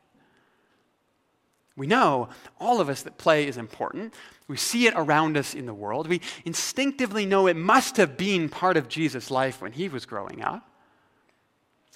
We 1.78 1.88
know, 1.88 2.30
all 2.60 2.82
of 2.82 2.90
us, 2.90 3.04
that 3.04 3.18
play 3.18 3.48
is 3.48 3.58
important. 3.58 4.14
We 4.48 4.58
see 4.58 4.88
it 4.88 4.94
around 4.96 5.38
us 5.38 5.54
in 5.54 5.66
the 5.66 5.74
world. 5.74 6.08
We 6.08 6.22
instinctively 6.46 7.26
know 7.26 7.48
it 7.48 7.56
must 7.56 7.98
have 7.98 8.18
been 8.18 8.50
part 8.50 8.78
of 8.78 8.90
Jesus' 8.90 9.32
life 9.32 9.62
when 9.62 9.72
he 9.72 9.88
was 9.88 10.06
growing 10.06 10.42
up. 10.42 10.68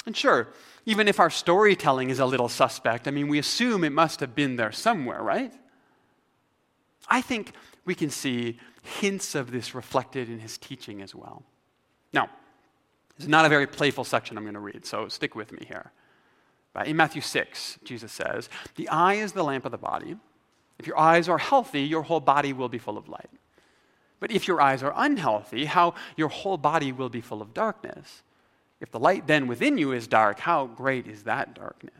And 0.05 0.15
sure, 0.15 0.47
even 0.85 1.07
if 1.07 1.19
our 1.19 1.29
storytelling 1.29 2.09
is 2.09 2.19
a 2.19 2.25
little 2.25 2.49
suspect, 2.49 3.07
I 3.07 3.11
mean, 3.11 3.27
we 3.27 3.39
assume 3.39 3.83
it 3.83 3.91
must 3.91 4.19
have 4.19 4.35
been 4.35 4.55
there 4.55 4.71
somewhere, 4.71 5.21
right? 5.21 5.51
I 7.07 7.21
think 7.21 7.53
we 7.85 7.95
can 7.95 8.09
see 8.09 8.59
hints 8.83 9.35
of 9.35 9.51
this 9.51 9.75
reflected 9.75 10.29
in 10.29 10.39
his 10.39 10.57
teaching 10.57 11.01
as 11.01 11.15
well. 11.15 11.43
Now, 12.11 12.29
this 13.17 13.25
is 13.25 13.29
not 13.29 13.45
a 13.45 13.49
very 13.49 13.67
playful 13.67 14.03
section 14.03 14.37
I'm 14.37 14.43
going 14.43 14.55
to 14.55 14.59
read, 14.59 14.85
so 14.85 15.07
stick 15.07 15.35
with 15.35 15.51
me 15.51 15.65
here. 15.67 15.91
In 16.85 16.97
Matthew 16.97 17.21
6, 17.21 17.79
Jesus 17.85 18.11
says, 18.11 18.49
The 18.75 18.89
eye 18.89 19.13
is 19.13 19.31
the 19.31 19.43
lamp 19.43 19.63
of 19.63 19.71
the 19.71 19.77
body. 19.77 20.17
If 20.77 20.87
your 20.87 20.99
eyes 20.99 21.29
are 21.29 21.37
healthy, 21.37 21.83
your 21.83 22.01
whole 22.01 22.19
body 22.19 22.51
will 22.51 22.67
be 22.67 22.79
full 22.79 22.97
of 22.97 23.07
light. 23.07 23.29
But 24.19 24.31
if 24.31 24.47
your 24.47 24.59
eyes 24.59 24.83
are 24.83 24.93
unhealthy, 24.95 25.65
how 25.65 25.93
your 26.17 26.27
whole 26.27 26.57
body 26.57 26.91
will 26.91 27.07
be 27.07 27.21
full 27.21 27.41
of 27.41 27.53
darkness. 27.53 28.23
If 28.81 28.91
the 28.91 28.99
light 28.99 29.27
then 29.27 29.47
within 29.47 29.77
you 29.77 29.93
is 29.93 30.07
dark, 30.07 30.39
how 30.39 30.65
great 30.67 31.07
is 31.07 31.23
that 31.23 31.53
darkness? 31.53 31.93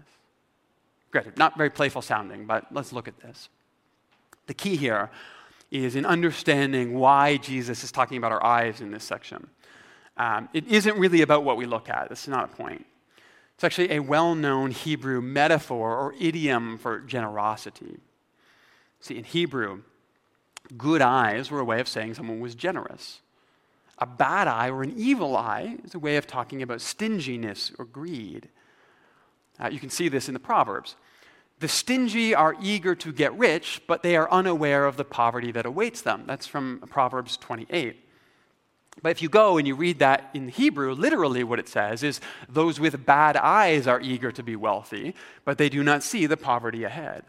Granted, 1.12 1.38
not 1.38 1.58
very 1.58 1.69
playful 1.69 2.02
sounding, 2.02 2.45
but 2.45 2.65
let's 2.71 2.91
look 2.91 3.08
at 3.08 3.19
this. 3.21 3.48
The 4.48 4.54
key 4.54 4.76
here 4.76 5.10
is 5.83 5.95
in 5.95 6.05
understanding 6.05 6.93
why 6.93 7.38
Jesus 7.38 7.83
is 7.83 7.91
talking 7.91 8.17
about 8.17 8.31
our 8.31 8.43
eyes 8.43 8.79
in 8.79 8.91
this 8.91 9.03
section. 9.03 9.47
Um, 10.15 10.47
it 10.53 10.67
isn't 10.67 10.97
really 10.97 11.21
about 11.21 11.43
what 11.43 11.57
we 11.57 11.65
look 11.65 11.89
at, 11.89 12.09
that's 12.09 12.27
not 12.27 12.45
a 12.45 12.55
point. 12.55 12.85
It's 13.55 13.63
actually 13.63 13.91
a 13.91 13.99
well 13.99 14.35
known 14.35 14.71
Hebrew 14.71 15.21
metaphor 15.21 15.97
or 15.97 16.13
idiom 16.19 16.77
for 16.77 16.99
generosity. 16.99 17.97
See, 19.01 19.17
in 19.17 19.23
Hebrew, 19.23 19.81
Good 20.77 21.01
eyes 21.01 21.51
were 21.51 21.59
a 21.59 21.65
way 21.65 21.79
of 21.79 21.88
saying 21.88 22.15
someone 22.15 22.39
was 22.39 22.55
generous. 22.55 23.21
A 23.99 24.05
bad 24.05 24.47
eye 24.47 24.69
or 24.69 24.83
an 24.83 24.93
evil 24.97 25.38
eye 25.38 25.77
is 25.83 25.93
a 25.93 25.99
way 25.99 26.17
of 26.17 26.27
talking 26.27 26.61
about 26.61 26.81
stinginess 26.81 27.71
or 27.77 27.85
greed. 27.85 28.49
Uh, 29.59 29.69
you 29.69 29.79
can 29.79 29.89
see 29.89 30.09
this 30.09 30.27
in 30.27 30.33
the 30.33 30.39
Proverbs. 30.39 30.95
The 31.65 31.69
stingy 31.69 32.36
are 32.36 32.56
eager 32.62 32.93
to 32.93 33.12
get 33.12 33.36
rich, 33.36 33.82
but 33.88 34.04
they 34.04 34.15
are 34.15 34.30
unaware 34.30 34.86
of 34.86 34.97
the 34.97 35.04
poverty 35.04 35.51
that 35.54 35.65
awaits 35.65 36.04
them. 36.04 36.25
That's 36.28 36.45
from 36.45 36.84
Proverbs 36.91 37.38
28. 37.38 38.08
But 39.01 39.10
if 39.10 39.23
you 39.23 39.30
go 39.30 39.58
and 39.58 39.67
you 39.67 39.73
read 39.73 39.97
that 39.97 40.30
in 40.36 40.49
Hebrew, 40.49 40.93
literally 40.93 41.43
what 41.43 41.58
it 41.58 41.67
says 41.67 42.04
is 42.04 42.21
those 42.47 42.80
with 42.80 43.04
bad 43.04 43.36
eyes 43.36 43.88
are 43.88 43.99
eager 43.99 44.32
to 44.34 44.43
be 44.43 44.56
wealthy, 44.56 45.15
but 45.43 45.58
they 45.58 45.67
do 45.67 45.84
not 45.84 46.04
see 46.04 46.28
the 46.28 46.38
poverty 46.38 46.84
ahead. 46.84 47.23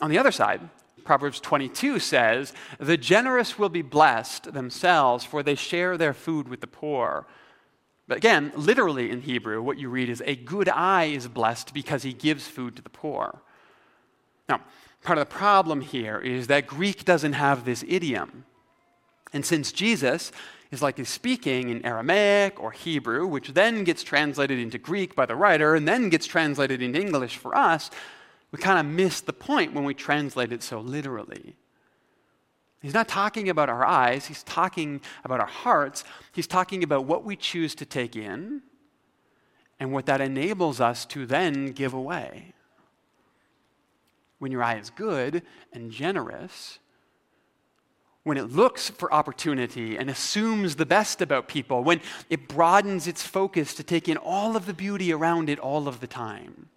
On 0.00 0.10
the 0.10 0.18
other 0.18 0.32
side, 0.32 0.60
Proverbs 1.04 1.38
22 1.38 2.00
says, 2.00 2.52
The 2.80 2.96
generous 2.96 3.56
will 3.56 3.68
be 3.68 3.82
blessed 3.82 4.52
themselves, 4.52 5.24
for 5.24 5.44
they 5.44 5.54
share 5.54 5.96
their 5.96 6.12
food 6.12 6.48
with 6.48 6.60
the 6.60 6.66
poor. 6.66 7.28
But 8.10 8.16
again, 8.16 8.50
literally 8.56 9.08
in 9.08 9.20
Hebrew, 9.20 9.62
what 9.62 9.78
you 9.78 9.88
read 9.88 10.08
is, 10.08 10.20
A 10.26 10.34
good 10.34 10.68
eye 10.68 11.04
is 11.04 11.28
blessed 11.28 11.72
because 11.72 12.02
he 12.02 12.12
gives 12.12 12.48
food 12.48 12.74
to 12.74 12.82
the 12.82 12.90
poor. 12.90 13.40
Now, 14.48 14.62
part 15.04 15.16
of 15.16 15.28
the 15.28 15.32
problem 15.32 15.80
here 15.80 16.18
is 16.18 16.48
that 16.48 16.66
Greek 16.66 17.04
doesn't 17.04 17.34
have 17.34 17.64
this 17.64 17.84
idiom. 17.86 18.46
And 19.32 19.46
since 19.46 19.70
Jesus 19.70 20.32
is 20.72 20.82
likely 20.82 21.04
speaking 21.04 21.68
in 21.68 21.86
Aramaic 21.86 22.58
or 22.58 22.72
Hebrew, 22.72 23.28
which 23.28 23.50
then 23.50 23.84
gets 23.84 24.02
translated 24.02 24.58
into 24.58 24.76
Greek 24.76 25.14
by 25.14 25.24
the 25.24 25.36
writer 25.36 25.76
and 25.76 25.86
then 25.86 26.08
gets 26.08 26.26
translated 26.26 26.82
into 26.82 27.00
English 27.00 27.36
for 27.36 27.56
us, 27.56 27.92
we 28.50 28.58
kind 28.58 28.80
of 28.80 28.92
miss 28.92 29.20
the 29.20 29.32
point 29.32 29.72
when 29.72 29.84
we 29.84 29.94
translate 29.94 30.50
it 30.50 30.64
so 30.64 30.80
literally. 30.80 31.54
He's 32.80 32.94
not 32.94 33.08
talking 33.08 33.50
about 33.50 33.68
our 33.68 33.84
eyes, 33.84 34.26
he's 34.26 34.42
talking 34.42 35.02
about 35.22 35.40
our 35.40 35.46
hearts. 35.46 36.02
He's 36.32 36.46
talking 36.46 36.82
about 36.82 37.04
what 37.04 37.24
we 37.24 37.36
choose 37.36 37.74
to 37.76 37.84
take 37.84 38.16
in 38.16 38.62
and 39.78 39.92
what 39.92 40.06
that 40.06 40.20
enables 40.20 40.80
us 40.80 41.04
to 41.06 41.26
then 41.26 41.72
give 41.72 41.92
away. 41.92 42.54
When 44.38 44.50
your 44.50 44.62
eye 44.62 44.78
is 44.78 44.88
good 44.88 45.42
and 45.72 45.90
generous, 45.90 46.78
when 48.22 48.38
it 48.38 48.50
looks 48.50 48.88
for 48.88 49.12
opportunity 49.12 49.96
and 49.96 50.08
assumes 50.08 50.76
the 50.76 50.86
best 50.86 51.20
about 51.20 51.48
people, 51.48 51.84
when 51.84 52.00
it 52.30 52.48
broadens 52.48 53.06
its 53.06 53.26
focus 53.26 53.74
to 53.74 53.82
take 53.82 54.08
in 54.08 54.16
all 54.16 54.56
of 54.56 54.64
the 54.64 54.74
beauty 54.74 55.12
around 55.12 55.50
it 55.50 55.58
all 55.58 55.86
of 55.86 56.00
the 56.00 56.06
time, 56.06 56.68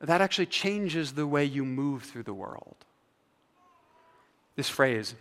that 0.00 0.20
actually 0.20 0.46
changes 0.46 1.12
the 1.12 1.26
way 1.26 1.44
you 1.44 1.64
move 1.64 2.04
through 2.04 2.22
the 2.24 2.34
world. 2.34 2.84
This 4.58 4.68
phrase, 4.68 5.14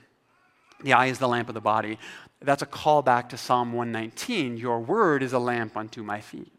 the 0.82 0.93
eye 0.93 1.06
is 1.06 1.19
the 1.19 1.28
lamp 1.28 1.47
of 1.47 1.54
the 1.54 1.62
body, 1.62 2.00
that's 2.41 2.63
a 2.63 2.65
callback 2.65 3.30
to 3.30 3.38
Psalm 3.38 3.71
119 3.71 4.58
Your 4.58 4.80
word 4.80 5.21
is 5.21 5.32
a 5.32 5.38
lamp 5.38 5.78
unto 5.78 6.02
my 6.02 6.21
feet. 6.21 6.52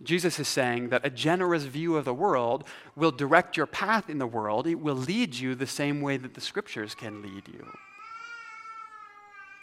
Jesus 0.00 0.38
is 0.38 0.46
saying 0.46 0.90
that 0.90 1.04
a 1.04 1.10
generous 1.10 1.64
view 1.64 1.96
of 1.96 2.04
the 2.04 2.14
world 2.14 2.62
will 2.94 3.10
direct 3.10 3.56
your 3.56 3.66
path 3.66 4.08
in 4.08 4.18
the 4.18 4.28
world. 4.28 4.68
It 4.68 4.76
will 4.76 4.94
lead 4.94 5.34
you 5.34 5.56
the 5.56 5.66
same 5.66 6.02
way 6.02 6.18
that 6.18 6.34
the 6.34 6.40
scriptures 6.40 6.94
can 6.94 7.20
lead 7.20 7.48
you. 7.48 7.66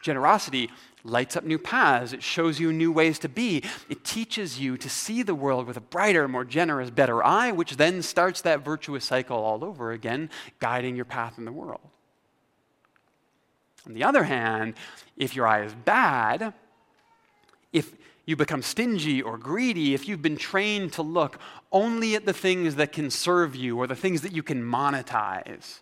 Generosity 0.02 0.70
lights 1.04 1.36
up 1.36 1.44
new 1.44 1.58
paths. 1.58 2.14
It 2.14 2.24
shows 2.24 2.60
you 2.60 2.72
new 2.72 2.92
ways 2.92 3.20
to 3.20 3.30
be. 3.30 3.64
It 3.90 4.04
teaches 4.04 4.60
you 4.60 4.78
to 4.78 4.90
see 4.90 5.24
the 5.24 5.36
world 5.36 5.68
with 5.68 5.78
a 5.78 5.82
brighter, 5.82 6.28
more 6.28 6.46
generous, 6.46 6.90
better 6.90 7.24
eye, 7.24 7.52
which 7.52 7.78
then 7.78 8.02
starts 8.02 8.42
that 8.42 8.64
virtuous 8.64 9.06
cycle 9.06 9.38
all 9.38 9.64
over 9.64 9.92
again, 9.92 10.30
guiding 10.60 10.96
your 10.96 11.06
path 11.06 11.38
in 11.38 11.46
the 11.46 11.52
world. 11.52 11.82
On 13.88 13.94
the 13.94 14.04
other 14.04 14.24
hand, 14.24 14.76
if 15.18 15.36
your 15.36 15.48
eye 15.48 15.64
is 15.64 15.74
bad, 15.74 16.54
if 17.72 17.94
you 18.30 18.36
become 18.36 18.62
stingy 18.62 19.24
or 19.24 19.40
greedy 19.40 19.96
if 19.96 20.08
you've 20.08 20.22
been 20.22 20.38
trained 20.38 20.94
to 20.94 21.02
look 21.02 21.40
only 21.72 22.14
at 22.14 22.28
the 22.28 22.34
things 22.34 22.76
that 22.76 22.92
can 22.92 23.10
serve 23.10 23.56
you 23.56 23.76
or 23.76 23.88
the 23.88 23.96
things 23.96 24.22
that 24.22 24.32
you 24.32 24.44
can 24.44 24.62
monetize. 24.62 25.80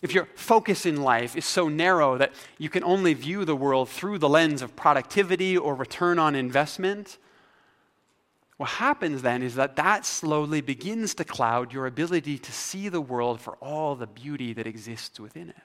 If 0.00 0.14
your 0.14 0.28
focus 0.36 0.86
in 0.86 1.02
life 1.02 1.36
is 1.36 1.44
so 1.44 1.68
narrow 1.68 2.18
that 2.18 2.32
you 2.56 2.68
can 2.68 2.84
only 2.84 3.14
view 3.14 3.44
the 3.44 3.56
world 3.56 3.88
through 3.88 4.18
the 4.18 4.28
lens 4.28 4.62
of 4.62 4.76
productivity 4.76 5.56
or 5.56 5.74
return 5.74 6.18
on 6.18 6.34
investment, 6.34 7.18
what 8.58 8.70
happens 8.70 9.22
then 9.22 9.42
is 9.42 9.54
that 9.56 9.76
that 9.76 10.04
slowly 10.04 10.60
begins 10.60 11.14
to 11.14 11.24
cloud 11.24 11.72
your 11.72 11.86
ability 11.86 12.38
to 12.38 12.52
see 12.52 12.88
the 12.88 13.00
world 13.00 13.40
for 13.40 13.56
all 13.56 13.94
the 13.94 14.06
beauty 14.06 14.52
that 14.52 14.66
exists 14.66 15.18
within 15.18 15.48
it. 15.48 15.62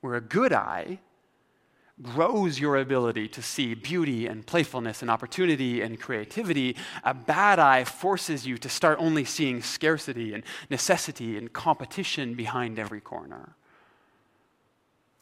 Where 0.00 0.14
a 0.14 0.20
good 0.20 0.52
eye 0.52 1.00
grows 2.02 2.58
your 2.58 2.76
ability 2.76 3.28
to 3.28 3.42
see 3.42 3.74
beauty 3.74 4.26
and 4.26 4.46
playfulness 4.46 5.02
and 5.02 5.10
opportunity 5.10 5.82
and 5.82 6.00
creativity. 6.00 6.76
A 7.04 7.14
bad 7.14 7.58
eye 7.58 7.84
forces 7.84 8.46
you 8.46 8.58
to 8.58 8.68
start 8.68 8.98
only 9.00 9.24
seeing 9.24 9.62
scarcity 9.62 10.32
and 10.32 10.42
necessity 10.70 11.36
and 11.36 11.52
competition 11.52 12.34
behind 12.34 12.78
every 12.78 13.00
corner. 13.00 13.54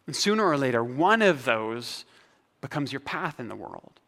And 0.06 0.14
sooner 0.14 0.44
or 0.44 0.56
later, 0.56 0.82
one 0.82 1.20
of 1.20 1.44
those 1.44 2.04
becomes 2.60 2.92
your 2.92 3.00
path 3.00 3.38
in 3.38 3.48
the 3.48 3.56
world. 3.56 4.00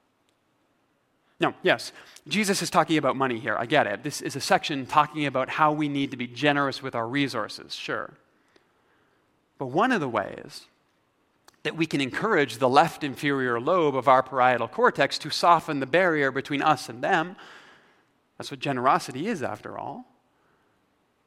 Now, 1.41 1.55
yes, 1.63 1.93
Jesus 2.29 2.63
is 2.63 2.69
talking 2.69 2.99
about 2.99 3.17
money 3.17 3.39
here. 3.39 3.57
I 3.59 3.67
get 3.67 3.87
it. 3.87 4.03
This 4.03 4.21
is 4.21 4.37
a 4.37 4.41
section 4.41 4.87
talking 4.87 5.27
about 5.27 5.49
how 5.49 5.73
we 5.73 5.89
need 5.89 6.11
to 6.11 6.17
be 6.17 6.27
generous 6.27 6.83
with 6.83 6.95
our 6.95 7.09
resources, 7.09 7.75
sure. 7.75 8.13
But 9.59 9.67
one 9.67 9.93
of 9.93 10.01
the 10.01 10.09
ways 10.09 10.67
that 11.63 11.77
we 11.77 11.87
can 11.87 12.01
encourage 12.01 12.59
the 12.59 12.69
left 12.69 13.05
inferior 13.05 13.61
lobe 13.61 13.95
of 13.95 14.09
our 14.09 14.23
parietal 14.23 14.69
cortex 14.69 15.19
to 15.19 15.31
soften 15.31 15.81
the 15.81 15.87
barrier 15.87 16.31
between 16.31 16.63
us 16.63 16.89
and 16.89 17.03
them. 17.03 17.37
That's 18.39 18.51
what 18.51 18.61
generosity 18.61 19.27
is, 19.27 19.43
after 19.43 19.79
all. 19.79 20.07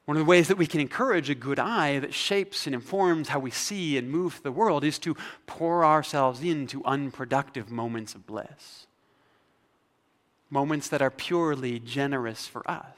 One 0.06 0.16
of 0.16 0.20
the 0.20 0.28
ways 0.28 0.48
that 0.48 0.58
we 0.58 0.66
can 0.66 0.80
encourage 0.80 1.30
a 1.30 1.34
good 1.34 1.58
eye 1.58 1.98
that 2.00 2.12
shapes 2.12 2.66
and 2.66 2.74
informs 2.74 3.28
how 3.28 3.38
we 3.38 3.50
see 3.50 3.96
and 3.96 4.10
move 4.10 4.40
the 4.42 4.52
world 4.52 4.84
is 4.84 4.98
to 5.00 5.16
pour 5.46 5.84
ourselves 5.84 6.42
into 6.42 6.84
unproductive 6.84 7.70
moments 7.70 8.14
of 8.14 8.26
bliss. 8.26 8.86
Moments 10.50 10.88
that 10.88 11.00
are 11.00 11.10
purely 11.10 11.78
generous 11.78 12.46
for 12.46 12.68
us. 12.68 12.96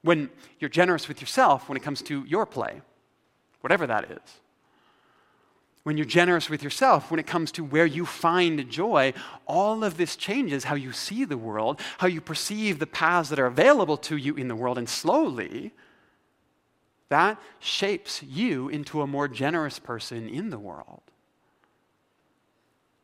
When 0.00 0.30
you're 0.58 0.70
generous 0.70 1.06
with 1.06 1.20
yourself 1.20 1.68
when 1.68 1.76
it 1.76 1.82
comes 1.82 2.00
to 2.02 2.24
your 2.24 2.46
play, 2.46 2.80
whatever 3.60 3.86
that 3.86 4.10
is 4.10 4.40
when 5.84 5.96
you're 5.96 6.06
generous 6.06 6.48
with 6.48 6.62
yourself, 6.62 7.10
when 7.10 7.18
it 7.18 7.26
comes 7.26 7.50
to 7.52 7.64
where 7.64 7.86
you 7.86 8.06
find 8.06 8.70
joy, 8.70 9.12
all 9.46 9.82
of 9.82 9.96
this 9.96 10.14
changes 10.14 10.64
how 10.64 10.76
you 10.76 10.92
see 10.92 11.24
the 11.24 11.36
world, 11.36 11.80
how 11.98 12.06
you 12.06 12.20
perceive 12.20 12.78
the 12.78 12.86
paths 12.86 13.28
that 13.30 13.38
are 13.38 13.46
available 13.46 13.96
to 13.96 14.16
you 14.16 14.34
in 14.36 14.48
the 14.48 14.54
world, 14.54 14.78
and 14.78 14.88
slowly, 14.88 15.72
that 17.08 17.40
shapes 17.58 18.22
you 18.22 18.68
into 18.68 19.02
a 19.02 19.06
more 19.06 19.28
generous 19.28 19.78
person 19.78 20.28
in 20.28 20.50
the 20.50 20.58
world. 20.58 21.02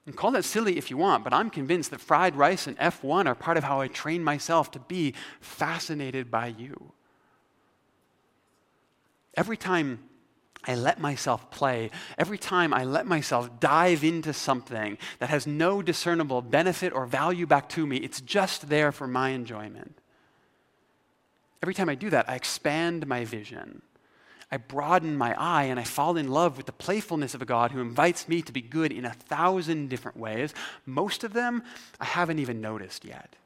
And 0.06 0.16
call 0.16 0.30
that 0.30 0.44
silly 0.44 0.78
if 0.78 0.88
you 0.88 0.96
want, 0.96 1.24
but 1.24 1.34
I'm 1.34 1.50
convinced 1.50 1.90
that 1.90 2.00
fried 2.00 2.34
rice 2.34 2.66
and 2.66 2.78
F1 2.78 3.26
are 3.26 3.34
part 3.34 3.58
of 3.58 3.64
how 3.64 3.80
I 3.80 3.88
train 3.88 4.24
myself 4.24 4.70
to 4.70 4.78
be 4.78 5.12
fascinated 5.40 6.30
by 6.30 6.46
you. 6.46 6.92
Every 9.36 9.58
time 9.58 10.07
I 10.68 10.74
let 10.74 11.00
myself 11.00 11.50
play, 11.50 11.90
every 12.18 12.36
time 12.36 12.74
I 12.74 12.84
let 12.84 13.06
myself 13.06 13.58
dive 13.58 14.04
into 14.04 14.34
something 14.34 14.98
that 15.18 15.30
has 15.30 15.46
no 15.46 15.80
discernible 15.80 16.42
benefit 16.42 16.92
or 16.92 17.06
value 17.06 17.46
back 17.46 17.70
to 17.70 17.86
me, 17.86 17.96
it's 17.96 18.20
just 18.20 18.68
there 18.68 18.92
for 18.92 19.06
my 19.06 19.30
enjoyment. 19.30 19.98
Every 21.62 21.74
time 21.74 21.88
I 21.88 21.94
do 21.94 22.10
that, 22.10 22.28
I 22.28 22.34
expand 22.34 23.06
my 23.06 23.24
vision. 23.24 23.82
I 24.50 24.58
broaden 24.58 25.16
my 25.16 25.34
eye 25.38 25.64
and 25.64 25.80
I 25.80 25.84
fall 25.84 26.16
in 26.16 26.28
love 26.28 26.56
with 26.56 26.66
the 26.66 26.72
playfulness 26.72 27.34
of 27.34 27.42
a 27.42 27.46
God 27.46 27.70
who 27.70 27.80
invites 27.80 28.28
me 28.28 28.42
to 28.42 28.52
be 28.52 28.62
good 28.62 28.92
in 28.92 29.04
a 29.04 29.12
thousand 29.12 29.88
different 29.88 30.18
ways. 30.18 30.54
Most 30.86 31.24
of 31.24 31.32
them 31.32 31.62
I 32.00 32.04
haven't 32.04 32.38
even 32.38 32.60
noticed 32.60 33.04
yet. 33.04 33.36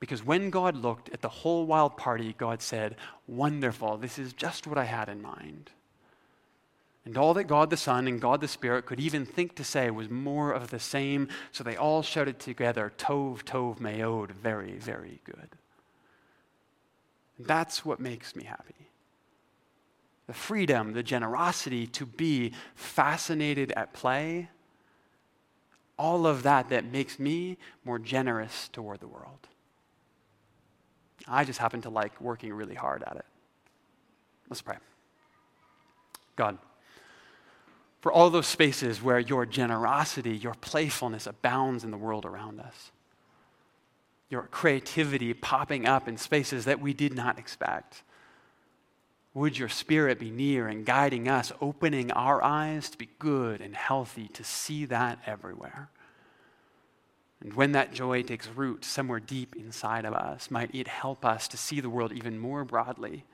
Because 0.00 0.24
when 0.24 0.48
God 0.48 0.76
looked 0.76 1.10
at 1.10 1.20
the 1.20 1.28
whole 1.28 1.66
wild 1.66 1.98
party, 1.98 2.34
God 2.36 2.62
said, 2.62 2.96
Wonderful, 3.28 3.98
this 3.98 4.18
is 4.18 4.32
just 4.32 4.66
what 4.66 4.78
I 4.78 4.84
had 4.84 5.10
in 5.10 5.20
mind. 5.20 5.70
And 7.04 7.16
all 7.16 7.34
that 7.34 7.44
God 7.44 7.70
the 7.70 7.76
Son 7.76 8.08
and 8.08 8.20
God 8.20 8.40
the 8.40 8.48
Spirit 8.48 8.86
could 8.86 9.00
even 9.00 9.26
think 9.26 9.54
to 9.56 9.64
say 9.64 9.90
was 9.90 10.08
more 10.08 10.52
of 10.52 10.70
the 10.70 10.78
same, 10.78 11.28
so 11.52 11.62
they 11.62 11.76
all 11.76 12.02
shouted 12.02 12.38
together, 12.38 12.92
Tov, 12.98 13.42
Tov, 13.44 13.78
Meod, 13.78 14.32
very, 14.32 14.72
very 14.72 15.20
good. 15.24 15.48
And 17.38 17.46
that's 17.46 17.84
what 17.84 18.00
makes 18.00 18.34
me 18.34 18.44
happy. 18.44 18.74
The 20.26 20.34
freedom, 20.34 20.92
the 20.92 21.02
generosity 21.02 21.86
to 21.88 22.06
be 22.06 22.52
fascinated 22.74 23.72
at 23.76 23.92
play, 23.92 24.48
all 25.98 26.26
of 26.26 26.42
that 26.44 26.68
that 26.70 26.84
makes 26.84 27.18
me 27.18 27.58
more 27.84 27.98
generous 27.98 28.68
toward 28.68 29.00
the 29.00 29.08
world. 29.08 29.48
I 31.30 31.44
just 31.44 31.58
happen 31.58 31.82
to 31.82 31.90
like 31.90 32.20
working 32.20 32.52
really 32.52 32.74
hard 32.74 33.02
at 33.02 33.16
it. 33.16 33.24
Let's 34.48 34.62
pray. 34.62 34.76
God, 36.36 36.58
for 38.00 38.10
all 38.10 38.30
those 38.30 38.46
spaces 38.46 39.02
where 39.02 39.18
your 39.18 39.46
generosity, 39.46 40.36
your 40.36 40.54
playfulness 40.54 41.26
abounds 41.26 41.84
in 41.84 41.90
the 41.90 41.96
world 41.96 42.24
around 42.24 42.58
us, 42.60 42.90
your 44.28 44.42
creativity 44.42 45.34
popping 45.34 45.86
up 45.86 46.08
in 46.08 46.16
spaces 46.16 46.64
that 46.64 46.80
we 46.80 46.94
did 46.94 47.14
not 47.14 47.38
expect. 47.38 48.02
Would 49.34 49.58
your 49.58 49.68
spirit 49.68 50.18
be 50.18 50.30
near 50.30 50.66
and 50.66 50.84
guiding 50.84 51.28
us, 51.28 51.52
opening 51.60 52.10
our 52.12 52.42
eyes 52.42 52.90
to 52.90 52.98
be 52.98 53.08
good 53.18 53.60
and 53.60 53.76
healthy, 53.76 54.28
to 54.28 54.42
see 54.42 54.86
that 54.86 55.18
everywhere? 55.26 55.90
And 57.40 57.54
when 57.54 57.72
that 57.72 57.94
joy 57.94 58.22
takes 58.22 58.48
root 58.48 58.84
somewhere 58.84 59.20
deep 59.20 59.56
inside 59.56 60.04
of 60.04 60.12
us, 60.12 60.50
might 60.50 60.74
it 60.74 60.88
help 60.88 61.24
us 61.24 61.48
to 61.48 61.56
see 61.56 61.80
the 61.80 61.88
world 61.88 62.12
even 62.12 62.38
more 62.38 62.64
broadly, 62.64 63.24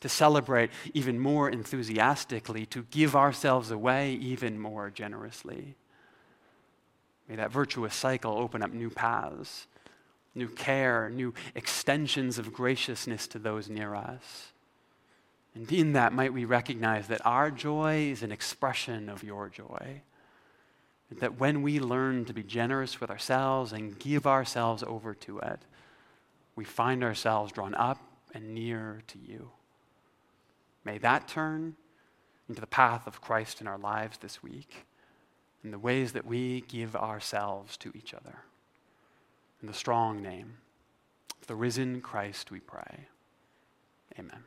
to 0.00 0.08
celebrate 0.08 0.70
even 0.92 1.18
more 1.18 1.48
enthusiastically, 1.48 2.66
to 2.66 2.82
give 2.90 3.14
ourselves 3.14 3.70
away 3.70 4.12
even 4.14 4.58
more 4.58 4.90
generously. 4.90 5.76
May 7.28 7.36
that 7.36 7.52
virtuous 7.52 7.94
cycle 7.94 8.32
open 8.32 8.62
up 8.62 8.72
new 8.72 8.90
paths, 8.90 9.66
new 10.34 10.48
care, 10.48 11.10
new 11.10 11.34
extensions 11.54 12.38
of 12.38 12.52
graciousness 12.52 13.26
to 13.28 13.38
those 13.38 13.68
near 13.68 13.94
us. 13.94 14.52
And 15.54 15.70
in 15.70 15.92
that, 15.92 16.12
might 16.12 16.32
we 16.32 16.44
recognize 16.44 17.08
that 17.08 17.24
our 17.26 17.50
joy 17.50 18.08
is 18.10 18.22
an 18.22 18.32
expression 18.32 19.08
of 19.08 19.22
your 19.22 19.48
joy. 19.48 20.02
That 21.10 21.40
when 21.40 21.62
we 21.62 21.80
learn 21.80 22.26
to 22.26 22.34
be 22.34 22.42
generous 22.42 23.00
with 23.00 23.10
ourselves 23.10 23.72
and 23.72 23.98
give 23.98 24.26
ourselves 24.26 24.82
over 24.82 25.14
to 25.14 25.38
it, 25.38 25.60
we 26.54 26.64
find 26.64 27.02
ourselves 27.02 27.52
drawn 27.52 27.74
up 27.74 27.98
and 28.34 28.54
near 28.54 29.02
to 29.08 29.18
you. 29.18 29.50
May 30.84 30.98
that 30.98 31.26
turn 31.28 31.76
into 32.48 32.60
the 32.60 32.66
path 32.66 33.06
of 33.06 33.20
Christ 33.20 33.60
in 33.60 33.66
our 33.66 33.78
lives 33.78 34.18
this 34.18 34.42
week, 34.42 34.86
in 35.64 35.70
the 35.70 35.78
ways 35.78 36.12
that 36.12 36.26
we 36.26 36.62
give 36.62 36.94
ourselves 36.94 37.76
to 37.78 37.92
each 37.94 38.12
other. 38.12 38.40
In 39.62 39.68
the 39.68 39.74
strong 39.74 40.22
name 40.22 40.58
of 41.40 41.46
the 41.46 41.56
risen 41.56 42.00
Christ, 42.00 42.50
we 42.50 42.60
pray. 42.60 43.08
Amen. 44.18 44.44